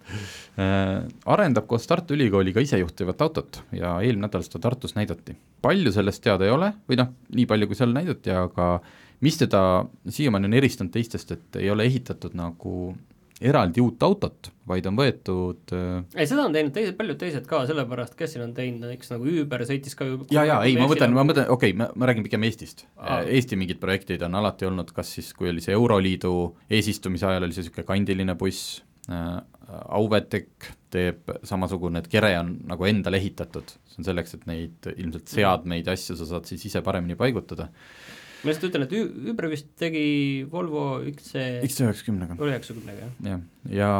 [0.60, 5.38] Äh, arendab koos Tartu Ülikooliga isejuhtivat autot ja eelmine nädal seda Tartus näidati.
[5.62, 8.78] palju sellest teada ei ole või noh, nii palju, kui seal näidati, aga
[9.26, 9.62] mis teda
[10.10, 12.96] siiamaani on eristanud teistest, et ei ole ehitatud nagu
[13.42, 17.62] eraldi uut autot, vaid on võetud äh, ei, seda on teinud teised, paljud teised ka,
[17.70, 20.88] sellepärast kes siin on teinud, näiteks nagu Uber sõitis ka ju ja, ja ei, ma
[20.90, 23.22] mõtlen, ma mõtlen, okei okay,, ma, ma räägin pigem Eestist Aa..
[23.24, 26.34] Eesti mingid projektid on alati olnud, kas siis, kui oli see Euroliidu
[26.80, 32.86] eesistumise ajal oli see niisugune kandiline buss äh,, Auvetek teeb samasugune, et kere on nagu
[32.88, 36.80] endale ehitatud, see on selleks, et neid ilmselt seadmeid ja asju sa saad siis ise
[36.86, 37.68] paremini paigutada.
[38.44, 38.94] Ma lihtsalt ütlen, et
[39.32, 40.04] Uber vist tegi
[40.52, 43.32] Volvo XC X üheksakümnega, üheksakümnega, jah.
[43.32, 43.92] jah, ja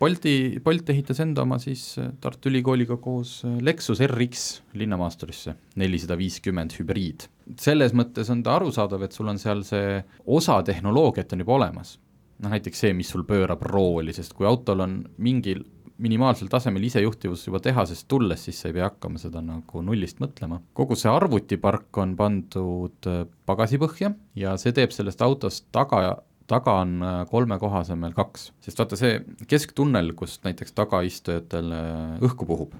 [0.00, 1.86] Bolti, Bolt ehitas enda oma siis
[2.22, 4.46] Tartu Ülikooliga koos Lexus RX
[4.78, 7.28] linnamaasturisse, nelisada viiskümmend hübriid.
[7.60, 11.98] selles mõttes on ta arusaadav, et sul on seal see osa tehnoloogiat on juba olemas.
[12.44, 15.64] noh näiteks see, mis sul pöörab rooli, sest kui autol on mingil
[16.02, 20.60] minimaalsel tasemel isejuhtivus juba tehasest tulles, siis sa ei pea hakkama seda nagu nullist mõtlema.
[20.74, 26.98] kogu see arvutipark on pandud äh, pagasipõhja ja see teeb sellest autost taga taga on
[27.02, 32.76] äh, kolme koha asemel kaks, sest vaata see kesktunnel, kust näiteks tagaistujatel äh, õhku puhub,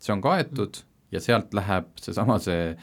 [0.00, 0.82] see on kaetud
[1.14, 2.74] ja sealt läheb seesama see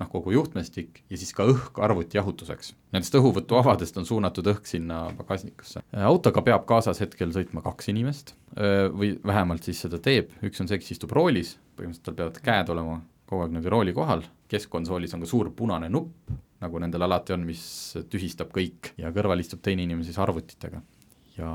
[0.00, 2.74] noh, kogu juhtmestik ja siis ka õhk arvuti jahutuseks.
[2.94, 5.82] Nendest õhuvõtuavadest on suunatud õhk sinna pagasnikusse.
[6.12, 8.34] autoga peab kaasas hetkel sõitma kaks inimest
[8.92, 12.74] või vähemalt siis seda teeb, üks on see, kes istub roolis, põhimõtteliselt tal peavad käed
[12.76, 16.30] olema kogu aeg niimoodi rooli kohal, keskkonsoolis on ka suur punane nupp,
[16.62, 17.62] nagu nendel alati on, mis
[18.12, 20.80] tühistab kõik ja kõrval istub teine inimene siis arvutitega.
[21.36, 21.50] ja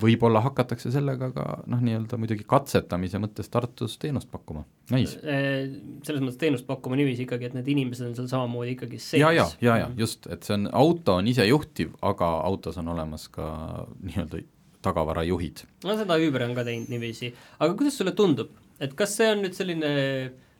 [0.00, 5.16] võib-olla hakatakse sellega ka noh, nii-öelda muidugi katsetamise mõttes Tartus teenust pakkuma, näis.
[5.16, 9.20] selles mõttes teenust pakkuma niiviisi ikkagi, et need inimesed on seal samamoodi ikkagi sees.
[9.22, 13.28] ja, ja, ja, ja just, et see on, auto on isejuhtiv, aga autos on olemas
[13.32, 13.48] ka
[14.04, 14.42] nii-öelda
[14.86, 15.64] tagavarajuhid.
[15.84, 19.44] no seda Uber on ka teinud niiviisi, aga kuidas sulle tundub, et kas see on
[19.46, 19.94] nüüd selline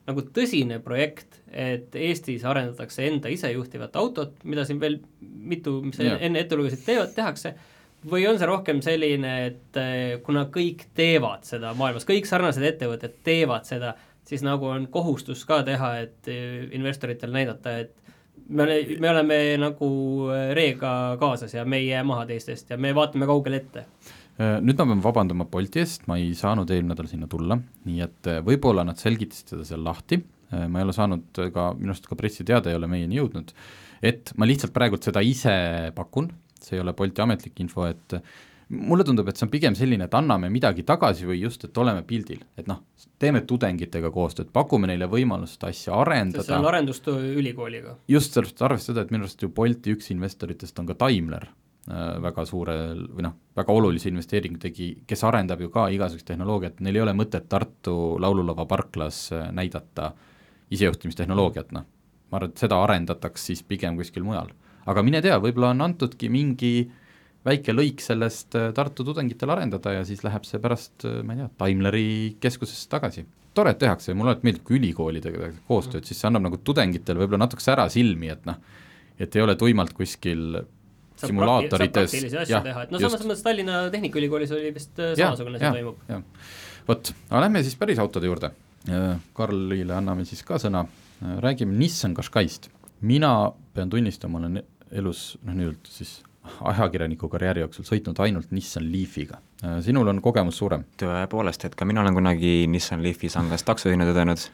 [0.07, 6.15] nagu tõsine projekt, et Eestis arendatakse enda isejuhtivat autot, mida siin veel mitu, mis sa
[6.15, 7.53] enne ette lugesid, teevad, tehakse,
[8.05, 13.17] või on see rohkem selline, et eh, kuna kõik teevad seda maailmas, kõik sarnased ettevõtted
[13.25, 13.95] teevad seda,
[14.27, 17.95] siis nagu on kohustus ka teha, et eh, investoritel näidata, et
[18.47, 18.67] me
[18.99, 19.89] me oleme nagu
[20.31, 23.85] eh, reega kaasas ja me ei jää maha teistest ja me vaatame kaugele ette.
[24.37, 27.57] Äh, nüüd ma pean vabandama Bolti eest, ma ei saanud eelmine nädal sinna tulla,
[27.89, 31.91] nii et äh, võib-olla nad selgitasid seda seal lahti, ma ei ole saanud ka, minu
[31.91, 33.49] arust ka pressiteade ei ole meieni jõudnud,
[33.99, 35.51] et ma lihtsalt praegult seda ise
[35.97, 36.29] pakun,
[36.63, 38.17] see ei ole Bolti ametlik info, et
[38.69, 42.01] mulle tundub, et see on pigem selline, et anname midagi tagasi või just, et oleme
[42.07, 42.81] pildil, et noh,
[43.19, 47.95] teeme tudengitega koostööd, pakume neile võimalust asja sest see on arendada, arendustöö ülikooliga.
[48.07, 51.47] just sellest arvestades seda, et minu arust ju Bolti üks investoritest on ka Daimler,
[52.21, 56.99] väga suurel või noh, väga olulise investeeringu tegi, kes arendab ju ka igasugust tehnoloogiat, neil
[56.99, 60.11] ei ole mõtet Tartu laululava parklas äh, näidata
[60.75, 61.85] isejuhtimistehnoloogiat, noh.
[62.31, 64.51] ma arvan, et seda arendataks siis pigem kuskil mujal.
[64.87, 66.71] Aga mine tea, võib-olla on antudki mingi
[67.47, 71.49] väike lõik sellest äh, Tartu tudengitele arendada ja siis läheb see pärast, ma ei tea,
[71.59, 72.07] Daimleri
[72.43, 73.25] keskusesse tagasi.
[73.57, 77.23] tore, et tehakse mulle alati meeldib, kui ülikoolidega tehakse koostööd, siis see annab nagu tudengitele
[77.23, 78.59] võib-olla natuke sära silmi, et noh,
[79.17, 80.59] et ei ole tuimalt kuskil
[81.17, 83.07] saab simulaatorites, et no just.
[83.07, 86.03] samas mõttes Tallinna Tehnikaülikoolis oli vist äh, Jah, samasugune jah, asi toimub.
[86.11, 86.53] jah.
[86.87, 88.53] vot, aga lähme siis päris autode juurde.
[89.35, 90.85] Karlile anname siis ka sõna,
[91.43, 92.69] räägime Nissan Qashqai'st.
[93.01, 96.21] mina pean tunnistama, olen elus noh, nii-öelda siis
[96.61, 99.41] ajakirjaniku karjääri jooksul sõitnud ainult Nissan Leafiga.
[99.81, 100.85] sinul on kogemus suurem?
[101.01, 104.47] tõepoolest, et ka mina olen kunagi Nissan Leafi sangas taksojuhina tõdenud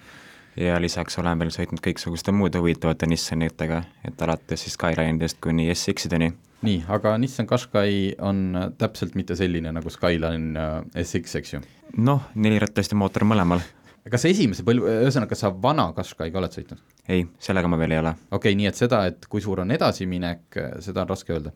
[0.58, 6.34] ja lisaks olen veel sõitnud kõiksuguste muude huvitavate Nissanitega, et alates siis Skyline'idest kuni SX-ideni.
[6.62, 11.64] nii, aga Nissan Qashqai on täpselt mitte selline nagu Skyline äh, SX, eks ju?
[11.98, 13.64] noh, nelirattasti mootor mõlemal.
[14.12, 16.82] Kas esimese põlve, ühesõnaga, kas sa vana Qashqai'ga oled sõitnud?
[17.12, 18.14] ei, sellega ma veel ei ole.
[18.30, 21.54] okei okay,, nii et seda, et kui suur on edasiminek, seda on raske öelda.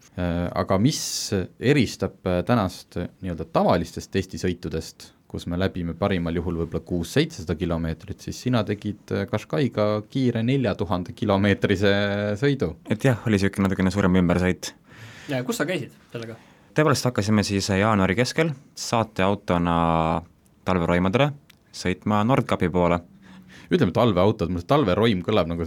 [0.55, 1.01] aga mis
[1.59, 8.23] eristab äh, tänast äh, nii-öelda tavalistest testisõitudest, kus me läbime parimal juhul võib-olla kuus-seitsesada kilomeetrit,
[8.23, 11.93] siis sina tegid äh, Qashqai'ga kiire nelja tuhande kilomeetrise
[12.39, 12.75] sõidu.
[12.89, 14.71] et jah, oli niisugune natukene suurem ümbersõit.
[15.31, 16.39] ja kus sa käisid sellega?
[16.77, 18.55] tõepoolest hakkasime siis jaanuari keskel
[18.87, 19.75] saateautona
[20.67, 21.31] talveroimadele
[21.75, 22.99] sõitma Nordkapi poole.
[23.67, 25.65] Ütleme talveautod, mul see talveroim kõlab nagu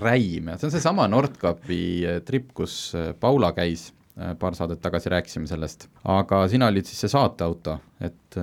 [0.00, 3.92] räim ja see on seesama Nordkapi äh, trip, kus äh, Paula käis,
[4.40, 8.38] paar saadet tagasi rääkisime sellest, aga sina olid siis see saateauto, et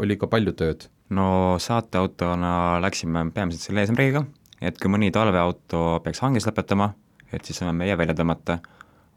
[0.00, 0.86] oli ka palju tööd?
[1.12, 4.24] No saateautona läksime peamiselt selle eesmärgiga,
[4.64, 6.94] et kui mõni talveauto peaks hanges lõpetama,
[7.36, 8.60] et siis saame meie välja tõmmata,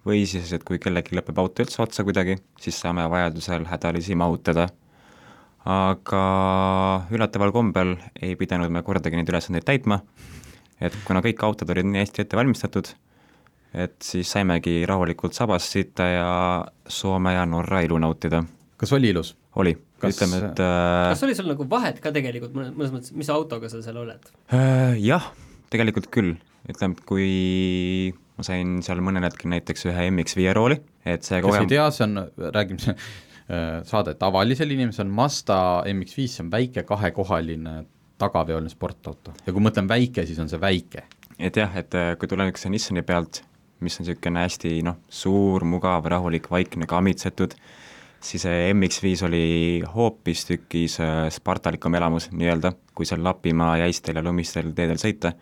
[0.06, 4.68] või siis, et kui kellelgi lõpeb auto üldse otsa kuidagi, siis saame vajadusel hädalisi mahutada.
[5.70, 6.24] Aga
[7.14, 10.02] üllataval kombel ei pidanud me kordagi neid ülesandeid täitma,
[10.84, 12.90] et kuna kõik autod olid nii hästi ette valmistatud,
[13.74, 16.34] et siis saimegi rahulikult sabas sitta ja
[16.88, 18.44] Soome ja Norra ilu nautida.
[18.78, 19.36] kas oli ilus?
[19.56, 23.30] oli, ütleme, et äh, kas oli sul nagu vahet ka tegelikult mõnes, mõnes mõttes, mis
[23.30, 24.34] autoga sa seal oled?
[24.52, 25.32] äh, jah,
[25.74, 26.36] tegelikult küll,
[26.70, 31.70] ütleme, kui ma sain seal mõnel hetkel näiteks ühe MX-5 rooli, et see kes kogemus
[31.70, 32.98] ei tea, see on, räägime
[33.84, 37.74] saade tavalisel inimesel, Mazda MX-5, see on väike kahekohaline
[38.22, 41.06] tagaveoline sportauto ja kui ma ütlen väike, siis on see väike.
[41.40, 43.42] et jah, et äh, kui tulen üks Nissani pealt,
[43.84, 47.56] mis on niisugune hästi noh, suur, mugav, rahulik, vaikne, kammitsetud,
[48.24, 49.48] siis see MX5 oli
[49.96, 55.34] hoopistükkis äh, spartalikum elamus nii-öelda, kui seal Lapimaa jäistel ja lumistel teedel sõita,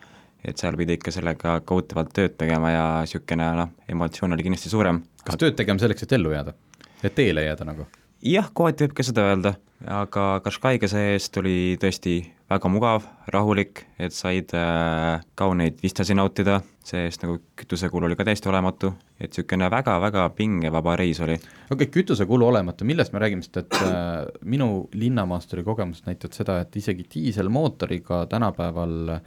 [0.42, 5.04] et seal pidi ikka sellega kohutavalt tööd tegema ja niisugune noh, emotsioon oli kindlasti suurem.
[5.26, 6.56] kas tööd tegema selleks, et ellu jääda?
[7.04, 7.88] Et teele jääda nagu?
[8.22, 9.56] jah, kohati võib ka seda öelda,
[9.90, 12.20] aga Qashqai'ga see-eest oli tõesti
[12.52, 18.52] väga mugav, rahulik, et said äh, kauneid vistasi nautida, see-eest nagu kütusekulu oli ka täiesti
[18.52, 21.38] olematu, et niisugune väga-väga pingevaba reis oli.
[21.40, 26.60] okei okay,, kütusekulu olematu, millest me räägime, sest et äh, minu linnamaasturi kogemused näitavad seda,
[26.66, 29.18] et isegi diiselmootoriga tänapäeval,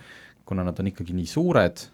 [0.45, 1.89] kuna nad on ikkagi nii suured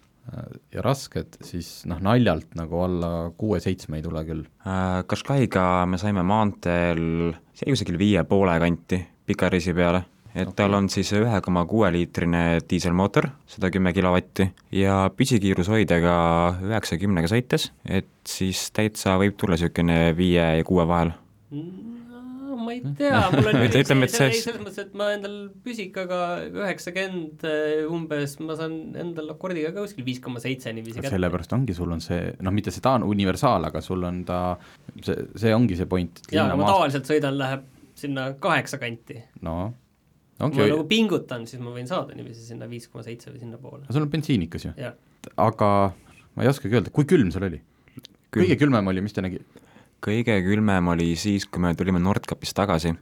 [0.71, 4.45] ja rasked, siis noh, naljalt nagu alla kuue-seitsme ei tule küll.
[4.65, 10.47] Äh, Qashqai'ga me saime maanteel, see jäi kusagil viie poole kanti pika reisi peale et
[10.47, 10.55] okay.
[10.61, 16.15] tal on siis ühe koma kuue liitrine diiselmootor, sada kümme kilovatti, ja püsikiirushoidega
[16.69, 21.11] üheksakümnega sõites, et siis täitsa võib tulla niisugune viie ja kuue vahel
[21.51, 21.90] no,
[22.63, 26.19] ma ei tea, mul on Ütle- ütleme, et see- selles mõttes, et ma endal püsikaga
[26.51, 31.13] üheksakümmend eh, umbes, ma saan endal akordiga ka kuskil viis koma seitse niiviisi kätte.
[31.15, 34.39] sellepärast ongi, sul on see, noh, mitte see ta on universaal, aga sul on ta,
[35.03, 37.65] see, see ongi see point, et jaa, ma linnamaast- tavaliselt sõidan, läheb
[38.01, 39.19] sinna kaheksa kanti.
[39.45, 39.57] no
[40.41, 43.43] kui ongi ma nagu pingutan, siis ma võin saada niiviisi sinna viis koma seitse või
[43.43, 43.83] sinnapoole.
[43.93, 44.71] sul on bensiinikas ju,
[45.37, 45.67] aga
[46.35, 47.59] ma ei oskagi öelda, kui külm seal oli?
[48.31, 49.41] kõige külmem oli, mis ta nägi?
[50.01, 52.93] Kõige külmem oli siis, kui me tulime Nordkapist tagasi.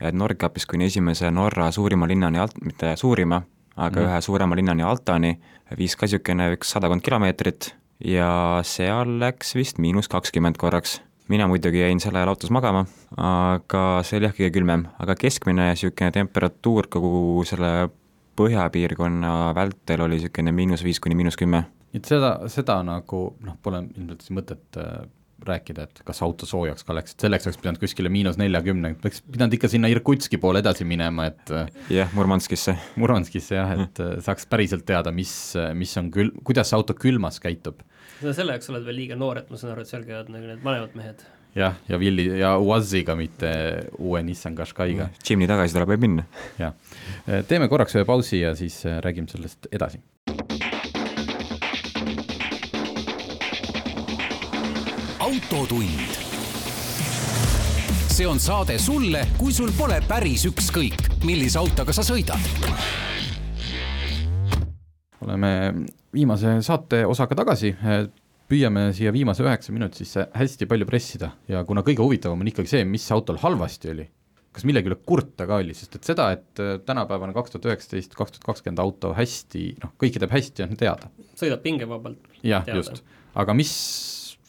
[0.00, 3.42] et Nordkapist kuni esimese Norra suurima linnani, mitte suurima,
[3.76, 4.04] aga mm.
[4.06, 5.32] ühe suurema linnani Altani,
[5.78, 7.72] viis ka niisugune üks sadakond kilomeetrit
[8.04, 11.00] ja seal läks vist miinus kakskümmend korraks.
[11.28, 15.72] mina muidugi jäin sel ajal autos magama, aga see oli jah kõige külmem, aga keskmine
[15.72, 17.90] niisugune temperatuur kogu selle
[18.38, 23.82] põhjapiirkonna vältel oli niisugune miinus viis kuni miinus kümme et seda, seda nagu noh, pole
[23.96, 25.06] ilmselt siis mõtet äh,
[25.46, 29.22] rääkida, et kas auto soojaks ka läks, et selleks oleks pidanud kuskile miinus neljakümne, oleks
[29.26, 34.18] pidanud ikka sinna Irkutski poole edasi minema, et äh, jah, Murmanskisse Murmanskisse jah, et äh,
[34.24, 35.32] saaks päriselt teada, mis,
[35.78, 37.82] mis on kül-, kuidas see auto külmas käitub.
[38.20, 40.50] sa selle jaoks oled veel liiga noor, et ma saan aru, et seal käivad nagu
[40.50, 41.24] need vanemad mehed.
[41.58, 43.50] jah, ja Willi ja Uaziga, mitte
[43.98, 46.26] uue Nissan Qashqai'ga, Jimny tagasi tuleb võib minna.
[46.58, 46.74] jah.
[47.48, 50.02] teeme korraks ühe pausi ja siis äh, räägime sellest edasi.
[55.48, 56.12] Autotund.
[58.08, 62.42] see on saade sulle, kui sul pole päris ükskõik, millise autoga sa sõidad.
[65.24, 65.52] oleme
[66.12, 67.72] viimase saate osaga tagasi,
[68.48, 72.74] püüame siia viimase üheksa minuti sisse hästi palju pressida ja kuna kõige huvitavam on ikkagi
[72.74, 74.08] see, mis autol halvasti oli,
[74.52, 78.16] kas millegi üle kurta ka oli, sest et seda, et äh, tänapäevane kaks tuhat üheksateist,
[78.18, 81.12] kaks tuhat kakskümmend auto hästi, noh, kõike teeb hästi, on teada.
[81.40, 82.32] sõidab pingevabalt.
[82.44, 83.04] jah, just,
[83.38, 83.76] aga mis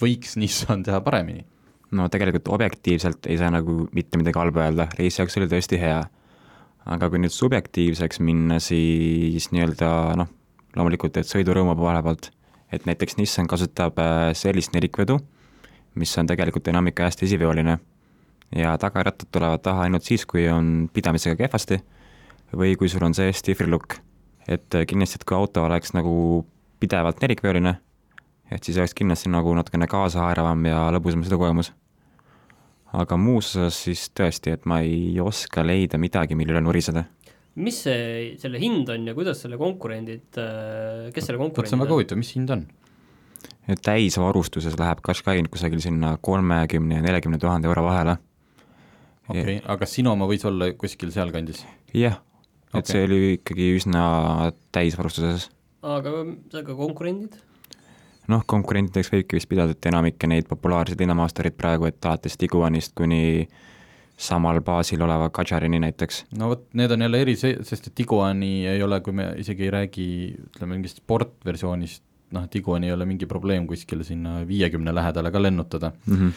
[0.02, 1.46] võiks Nissan teha paremini?
[1.92, 6.04] no tegelikult objektiivselt ei saa nagu mitte midagi halba öelda, reis jaoks oli tõesti hea.
[6.90, 10.30] aga kui nüüd subjektiivseks minna, siis nii-öelda noh,
[10.78, 12.32] loomulikult, et sõidurõõmu poole pealt,
[12.74, 15.20] et näiteks Nissan kasutab äh, sellist nelikvedu,
[16.00, 17.80] mis on tegelikult enamik ajast esiveoline
[18.56, 21.82] ja tagarattad tulevad taha ainult siis, kui on pidamisega kehvasti
[22.56, 24.00] või kui sul on see stifrilukk.
[24.48, 26.46] et äh, kindlasti, et kui auto oleks nagu
[26.80, 27.76] pidevalt nelikveoline,
[28.52, 31.72] et siis oleks kindlasti nagu natukene kaasahaaravam ja lõbusam sõidukogemus.
[33.00, 37.06] aga muus osas siis tõesti, et ma ei oska leida midagi, mille üle nuriseda.
[37.56, 40.30] mis see, selle hind on ja kuidas selle konkurendid,
[41.14, 42.66] kes selle vot see on konkurendid väga huvitav, mis hind on?
[43.70, 48.18] et täisvarustuses läheb Qashqai kusagil sinna kolmekümne ja neljakümne tuhande euro vahele.
[49.30, 51.66] okei okay., aga kas sinu oma võis olla kuskil sealkandis?
[51.94, 52.18] jah,
[52.74, 52.92] et Okei.
[52.94, 54.02] see oli ikkagi üsna
[54.74, 55.50] täisvarustuses.
[55.86, 56.16] aga,
[56.64, 57.38] aga konkurendid?
[58.30, 63.48] Noh, konkurentideks võibki vist pidada, et enamikke neid populaarseid linnamaastureid praegu, et alates Tiguanist kuni
[64.20, 66.26] samal baasil oleva Kadžarini näiteks.
[66.38, 69.74] no vot, need on jälle eri, sest et Tiguani ei ole, kui me isegi ei
[69.76, 70.08] räägi,
[70.50, 72.04] ütleme mingist sportversioonist,
[72.36, 76.16] noh, Tiguan ei ole mingi probleem kuskile sinna viiekümne lähedale ka lennutada mm.
[76.16, 76.34] -hmm.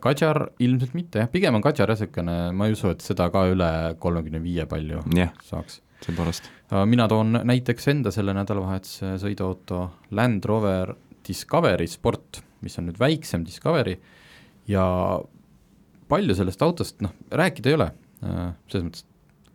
[0.00, 3.70] Kadjar ilmselt mitte jah, pigem on Kadjar niisugune, ma ei usu, et seda ka üle
[3.98, 5.30] kolmekümne viie palju yeah.
[5.42, 5.80] saaks.
[6.04, 6.50] tõepoolest.
[6.86, 10.94] mina toon näiteks enda selle nädalavahetuse sõiduauto Land Rover
[11.30, 13.96] Discovery Sport, mis on nüüd väiksem Discovery
[14.70, 14.84] ja
[16.10, 17.88] palju sellest autost noh, rääkida ei ole,
[18.20, 19.06] selles mõttes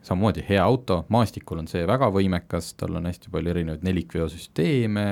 [0.05, 5.05] samamoodi hea auto, maastikul on see väga võimekas, tal on hästi palju erinevaid nelikveosüsteeme,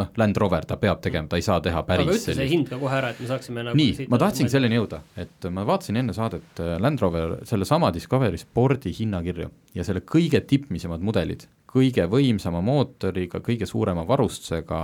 [0.00, 2.70] noh, Land Rover ta peab tegema, ta ei saa teha päris aga ütle see hind
[2.70, 6.00] ka kohe ära, et me saaksime nagu nii, ma tahtsin selleni jõuda, et ma vaatasin
[6.02, 12.08] enne saadet äh, Land Rover sellesama Discovery spordi hinnakirju ja selle kõige tippmisemad mudelid, kõige
[12.10, 14.82] võimsama mootoriga, kõige suurema varustusega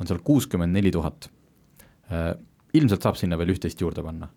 [0.00, 1.28] on seal kuuskümmend neli tuhat.
[2.12, 2.32] Äh,
[2.74, 4.30] ilmselt saab sinna veel üht-teist juurde panna.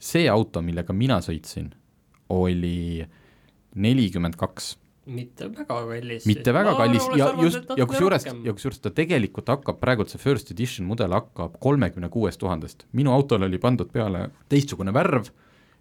[0.00, 1.66] see auto, millega mina sõitsin,
[2.32, 3.04] oli
[3.76, 4.70] nelikümmend kaks
[5.10, 6.26] mitte väga kallis.
[6.28, 10.20] mitte väga ma kallis ja just, ja kusjuures, ja kusjuures ta tegelikult hakkab, praegult see
[10.22, 12.86] first edition mudel hakkab kolmekümne kuuest tuhandest.
[12.92, 15.30] minu autole oli pandud peale teistsugune värv,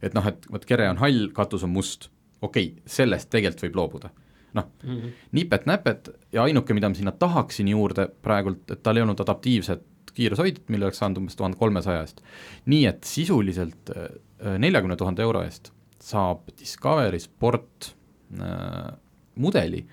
[0.02, 2.10] et noh, et vot kere on hall, katus on must.
[2.42, 4.12] okei okay,, sellest tegelikult võib loobuda.
[4.54, 9.04] Noh mm -hmm., nipet-näpet ja ainuke, mida ma sinna tahaksin juurde praegult, et tal ei
[9.06, 12.22] olnud adaptiivset kiirushoidjat, mille oleks saanud umbes tuhande kolmesaja eest.
[12.66, 17.96] nii et sisuliselt äh, neljakümne tuhande euro eest saab Discovery Sport
[18.40, 18.94] äh,
[19.36, 19.86] mudeli,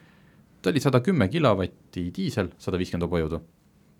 [0.63, 3.41] ta oli sada kümme kilovatti diisel, sada viiskümmend hobujõudu.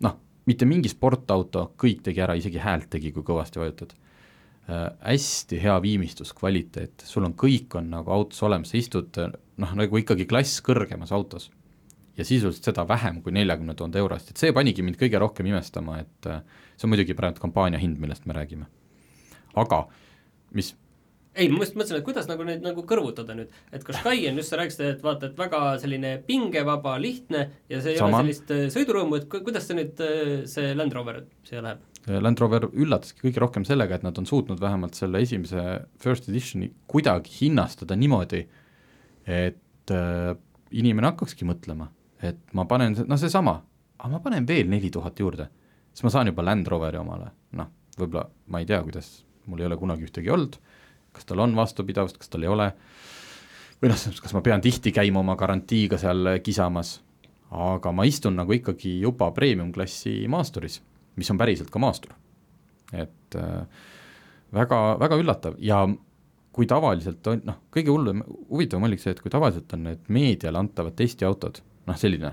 [0.03, 3.93] noh, mitte mingi sportauto, kõik tegi ära, isegi häält tegi, kui kõvasti vajutad.
[4.67, 9.15] Hästi hea viimistluskvaliteet, sul on kõik on nagu autos olemas, sa istud
[9.61, 11.51] noh, nagu ikkagi klass kõrgemas autos.
[12.17, 15.45] ja sisuliselt seda vähem kui neljakümne tuhande euro eest, et see panigi mind kõige rohkem
[15.51, 16.41] imestama, et äh,
[16.73, 18.65] see on muidugi praegu kampaania hind, millest me räägime.
[19.55, 19.87] aga
[20.53, 20.73] mis
[21.37, 24.49] ei, ma just mõtlesin, et kuidas nagu neid nagu kõrvutada nüüd, et Qashqai on just,
[24.49, 28.17] sa rääkisid, et vaata, et väga selline pingevaba, lihtne ja see ei Sama.
[28.17, 31.85] ole sellist äh, sõidurõõmu, et kuidas see nüüd, äh, see Land Rover siia läheb?
[32.07, 35.63] Land Rover üllataski kõige rohkem sellega, et nad on suutnud vähemalt selle esimese
[35.99, 38.45] first edition'i kuidagi hinnastada niimoodi,
[39.27, 40.31] et äh,
[40.71, 41.89] inimene hakkakski mõtlema,
[42.23, 43.57] et ma panen, noh seesama,
[43.99, 45.49] aga ma panen veel neli tuhat juurde,
[45.91, 49.11] siis ma saan juba Land Roveri omale, noh, võib-olla ma ei tea, kuidas,
[49.51, 50.59] mul ei ole kunagi ühtegi olnud
[51.17, 52.69] kas tal on vastupidavust, kas tal ei ole,
[53.81, 56.97] või noh, kas ma pean tihti käima oma garantiiga seal kisamas,
[57.49, 60.81] aga ma istun nagu ikkagi juba premium-klassi maasturis,
[61.17, 62.15] mis on päriselt ka maastur.
[62.93, 63.87] et äh,
[64.55, 65.81] väga, väga üllatav ja
[66.57, 70.61] kui tavaliselt on, noh, kõige hullem, huvitavam oligi see, et kui tavaliselt on need meediale
[70.61, 72.31] antavad testiautod, noh selline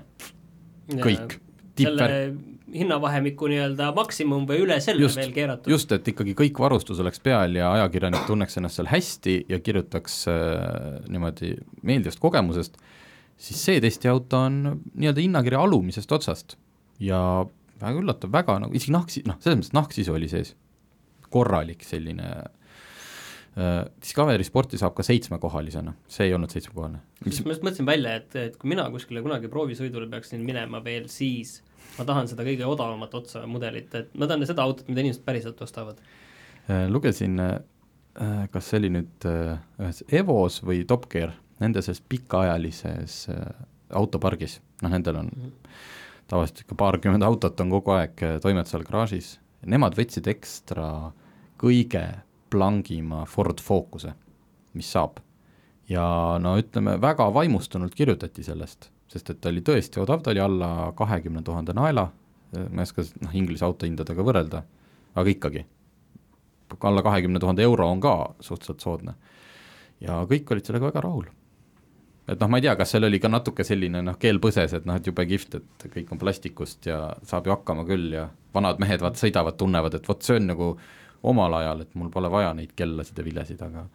[1.03, 1.37] kõik,
[1.77, 2.39] tippvärk.
[2.75, 5.71] hinnavahemiku nii-öelda maksimum või üle selle just, veel keeratud.
[5.75, 10.23] just, et ikkagi kõik varustus oleks peal ja ajakirjanik tunneks ennast seal hästi ja kirjutaks
[10.33, 12.81] äh, niimoodi meeldivast kogemusest,
[13.37, 14.63] siis see testiauto on
[14.95, 16.57] nii-öelda hinnakirja alumisest otsast
[17.03, 17.21] ja
[17.81, 20.55] väga üllatav, väga nagu isegi nahk, noh, selles mõttes nahksisu oli sees,
[21.35, 22.29] korralik selline
[23.55, 26.99] Uh, Discovery sporti saab ka seitsmekohalisena, see ei olnud seitsmekohaline.
[27.23, 31.07] mis ma just mõtlesin välja, et, et kui mina kuskile kunagi proovisõidule peaksin minema veel,
[31.07, 31.61] siis
[31.95, 35.63] ma tahan seda kõige odavamat otsa mudelit, et ma tahan seda autot, mida inimesed päriselt
[35.63, 36.89] ostavad uh,.
[36.91, 37.55] lugesin uh,,
[38.51, 43.21] kas see oli nüüd ühes Evos või Top Gear, nende selles pikaajalises
[43.95, 45.79] autopargis, noh nendel on mm -hmm.
[46.31, 50.87] Tavaliselt ikka paarkümmend autot on kogu aeg toimetusel garaažis, nemad võtsid ekstra
[51.61, 52.05] kõige
[52.51, 54.15] Blancima Ford Focuse,
[54.75, 55.21] mis saab.
[55.89, 56.05] ja
[56.41, 60.93] no ütleme, väga vaimustunult kirjutati sellest, sest et ta oli tõesti odav, ta oli alla
[60.97, 62.07] kahekümne tuhande naela,
[62.55, 64.63] ma ei oska noh, Inglise autohindadega võrrelda,
[65.15, 65.67] aga ikkagi,
[66.81, 69.15] alla kahekümne tuhande euro on ka suhteliselt soodne.
[70.01, 71.29] ja kõik olid sellega väga rahul
[72.29, 74.87] et noh, ma ei tea, kas seal oli ka natuke selline noh, keel põses, et
[74.89, 78.81] noh, et jube kihvt, et kõik on plastikust ja saab ju hakkama küll ja vanad
[78.83, 80.71] mehed vaata sõidavad, tunnevad, et vot see on nagu
[81.25, 83.87] omal ajal, et mul pole vaja neid kellasid ja vilesid, aga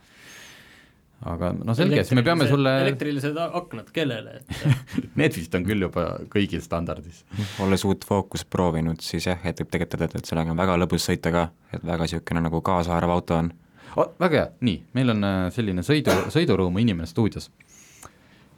[1.29, 4.37] aga no selge, siis me peame sulle elektrilised aknad, kellele
[5.19, 7.25] Need vist on küll juba kõigil standardis.
[7.63, 11.09] olles uut Focus proovinud, siis jah, et võib tegelikult tõdeda, et sellega on väga lõbus
[11.09, 13.51] sõita ka, et väga niisugune nagu kaasaarv auto on
[14.19, 17.49] väga hea, nii, meil on äh, selline sõidu, sõidurõõmu inimene stuudios.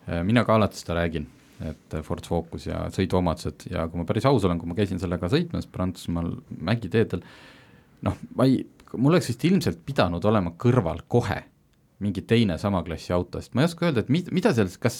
[0.07, 1.27] Äh, mina ka alati seda räägin,
[1.67, 5.29] et Ford Focus ja sõiduomadused ja kui ma päris aus olen, kui ma käisin sellega
[5.29, 6.33] sõitmas Prantsusmaal
[6.71, 7.21] mägiteedel,
[8.07, 8.63] noh, ma ei,
[8.97, 11.43] mul oleks vist ilmselt pidanud olema kõrval kohe
[12.01, 14.97] mingi teine sama klassi auto, sest ma ei oska öelda, et mi-, mida selles, kas,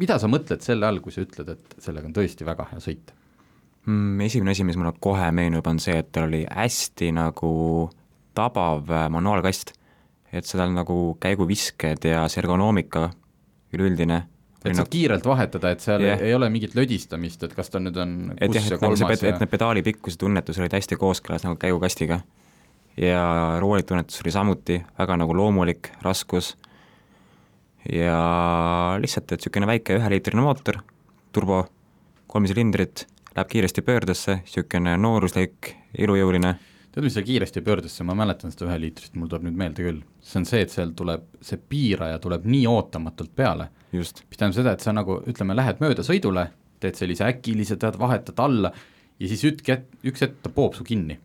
[0.00, 3.16] mida sa mõtled selle all, kui sa ütled, et sellega on tõesti väga hea sõita
[3.84, 4.24] mm,?
[4.24, 7.52] Esimene asi, mis mulle kohe meenub, on see, et tal oli hästi nagu
[8.36, 9.74] tabav äh, manuaalkast,
[10.32, 13.10] et seal nagu käiguvisked ja see ergonoomika
[13.72, 14.22] üleüldine
[14.62, 16.20] et saad kiirelt vahetada, et seal yeah.
[16.22, 19.06] ei ole mingit lödistamist, et kas ta nüüd on et jah, ja et nagu see,
[19.06, 22.20] kolmas et, need pedaali pikkuse tunnetus olid hästi kooskõlas nagu käigukastiga.
[23.00, 23.24] ja
[23.60, 26.54] rooli tunnetus oli samuti väga nagu loomulik, raskus
[27.90, 28.18] ja
[29.02, 30.82] lihtsalt, et niisugune väike üheliitrine mootor,
[31.32, 31.64] turbo,
[32.30, 36.54] kolm silindrit, läheb kiiresti pöördesse, niisugune nooruslik, ilujõuline,
[36.92, 40.40] tead, mis seal kiiresti pöördesse, ma mäletan seda üheliitrist, mul tuleb nüüd meelde küll, see
[40.42, 44.84] on see, et seal tuleb, see piiraja tuleb nii ootamatult peale, mis tähendab seda, et
[44.84, 46.48] sa nagu ütleme, lähed mööda sõidule,
[46.82, 48.72] teed sellise äkilise, tead, vahetad alla
[49.18, 51.18] ja siis ütk het-, üks hetk ta poob su kinni.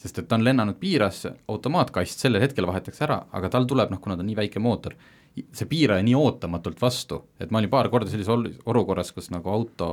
[0.00, 3.98] sest et ta on lennanud piirasse, automaatkast sellel hetkel vahetatakse ära, aga tal tuleb noh,
[4.00, 4.94] kuna ta on nii väike mootor,
[5.36, 9.52] see piiraja nii ootamatult vastu, et ma olin paar korda sellises ol-, olukorras, kus nagu
[9.52, 9.90] auto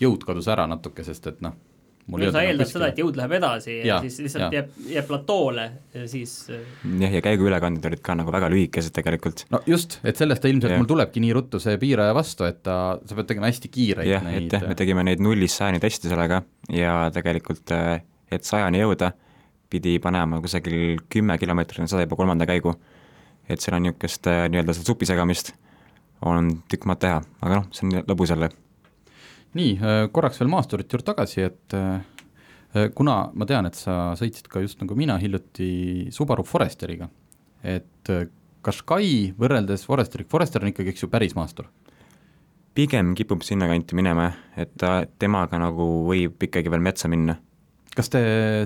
[0.00, 1.56] jõud kadus ära natuke, sest et noh,
[2.10, 2.90] mul no ei sa eeldad seda, kuskile.
[2.92, 4.50] et jõud läheb edasi ja, ja siis lihtsalt jaa.
[4.58, 6.60] jääb, jääb platoole ja siis äh,
[7.04, 9.44] jah, ja käiguülekanded olid ka nagu väga lühikesed tegelikult.
[9.54, 10.82] no just, et sellest ta ilmselt Jah.
[10.82, 14.26] mul tulebki nii ruttu see piiraja vastu, et ta, sa pead tegema hästi kiireid jah,
[14.26, 16.42] et neid jah, me tegime neid nullist sajani teste sellega
[16.74, 18.00] ja tegelikult, äh,
[18.30, 19.12] et sajani jõuda,
[19.70, 22.74] pidi panema kusagil kümme kilomeetrit sada juba kolmanda käigu.
[23.50, 25.54] et seal on niisugust äh, nii-öelda seda supi segamist,
[26.26, 28.50] on tükk maad teha, aga noh, see on lõbus jälle.
[29.58, 29.76] Nii,
[30.14, 34.80] korraks veel maasturite juurde tagasi, et äh, kuna ma tean, et sa sõitsid ka just
[34.82, 37.08] nagu mina hiljuti Subaru Foresteriga,
[37.66, 38.28] et äh,
[38.64, 41.70] Qashqai võrreldes Foresteriga, Forester on ikkagi, eks ju, päris maastur.
[42.74, 47.34] pigem kipub sinnakanti minema, et ta, temaga nagu võib ikkagi veel metsa minna.
[47.96, 48.20] kas te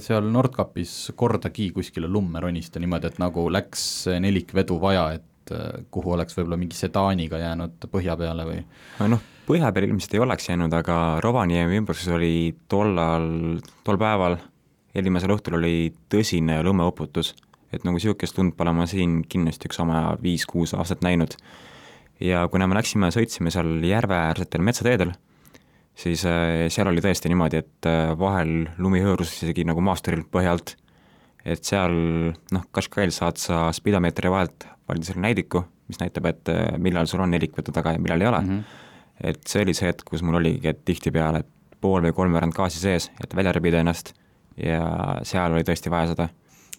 [0.05, 6.13] seal Nordkapis kordagi kuskile lumme roniste niimoodi, et nagu läks nelikvedu vaja, et äh, kuhu
[6.13, 8.61] oleks võib-olla mingi sedaaniga jäänud põhja peale või?
[9.09, 14.39] noh, põhja peal ilmselt ei oleks jäänud, aga Rovaniemi ümbruses oli tollal, tol päeval,
[14.97, 17.35] eelmisel õhtul oli tõsine lumeuputus.
[17.75, 21.37] et nagu niisugust lund pole ma siin kindlasti üks oma viis-kuus aastat näinud.
[22.21, 25.13] ja kuna me läksime, sõitsime seal järveäärsetel metsateedel,
[25.95, 30.77] siis äh, seal oli tõesti niimoodi, et äh, vahel lumi hõõrus isegi nagu maasturil põhjalt,
[31.45, 31.93] et seal
[32.55, 37.21] noh, Qashqail saad sa spidomeetri vahelt valida selle näidiku, mis näitab, et äh, millal sul
[37.21, 38.49] on nelikvedu taga ja millal ei ole mm.
[38.49, 38.84] -hmm.
[39.21, 41.45] Et see oli see hetk, kus mul oligi, et tihtipeale
[41.85, 44.15] pool või kolmveerand gaasi sees, et välja rebida ennast
[44.61, 46.29] ja seal oli tõesti vaja seda.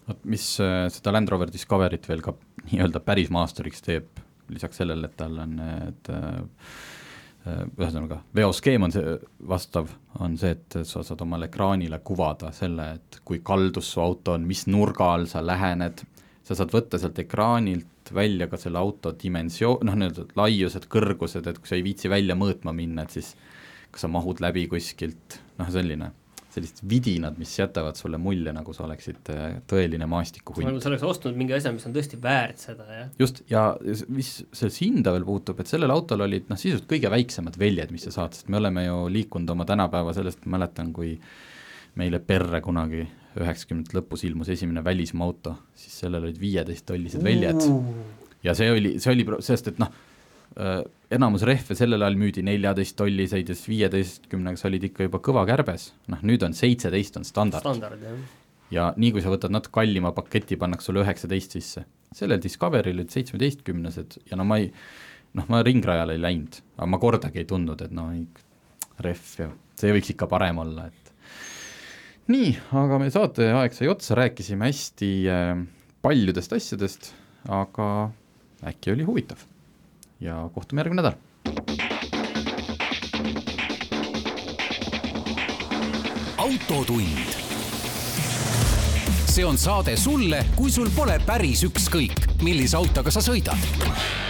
[0.08, 2.34] vot mis äh, seda Land Rover Discoveryt veel ka
[2.66, 4.20] nii-öelda päris maasturiks teeb,
[4.52, 6.28] lisaks sellele, et tal on need äh,
[7.46, 9.16] äh, ühesõnaga, veoskeem on see
[9.48, 14.36] vastav, on see, et sa saad omale ekraanile kuvada selle, et kui kaldus su auto
[14.36, 16.02] on, mis nurga all sa lähened,
[16.46, 21.58] sa saad võtta sealt ekraanilt välja ka selle auto dimensioon, noh, nii-öelda laiused, kõrgused, et
[21.62, 23.34] kui sa ei viitsi välja mõõtma minna, et siis
[23.90, 26.10] kas sa mahud läbi kuskilt, noh selline,
[26.52, 31.04] sellised vidinad, mis jätavad sulle mulje, nagu sa oleksid äh, tõeline maastikuhunt nagu sa oleks
[31.04, 33.10] ostnud mingi asja, mis on tõesti väärt seda, jah.
[33.20, 33.66] just, ja
[34.08, 38.08] mis sellesse hinda veel puutub, et sellel autol olid noh, sisuliselt kõige väiksemad väljed, mis
[38.08, 41.14] sa saad, sest me oleme ju liikunud oma tänapäeva sellest, mäletan, kui
[41.96, 43.04] meile perre kunagi
[43.42, 47.66] üheksakümnendate lõpus ilmus esimene välismaa auto, siis sellel olid viieteisttollised väljed
[48.46, 49.92] ja see oli, see oli, sest et noh,
[51.12, 55.90] enamus rehve sellel ajal müüdi neljateisttolliseid ja siis viieteistkümnega sa olid ikka juba kõva kärbes,
[56.12, 58.06] noh nüüd on seitseteist on standard, standard,
[58.72, 61.84] ja nii kui sa võtad natuke kallima paketi, pannakse sulle üheksateist sisse.
[62.16, 64.70] sellel Discoveril olid seitsmeteistkümnesed ja no ma ei,
[65.36, 68.24] noh, ma ringrajale ei läinud, aga ma kordagi ei tundnud, et no ei,
[69.04, 71.05] rehv ja see võiks ikka parem olla, et
[72.32, 75.52] nii, aga meie saateaeg sai otsa, rääkisime hästi äh,
[76.02, 77.12] paljudest asjadest,
[77.48, 78.10] aga
[78.66, 79.38] äkki oli huvitav.
[80.20, 81.18] ja kohtume järgmine nädal.
[86.36, 87.34] autotund.
[89.26, 94.25] see on saade sulle, kui sul pole päris ükskõik, millise autoga sa sõidad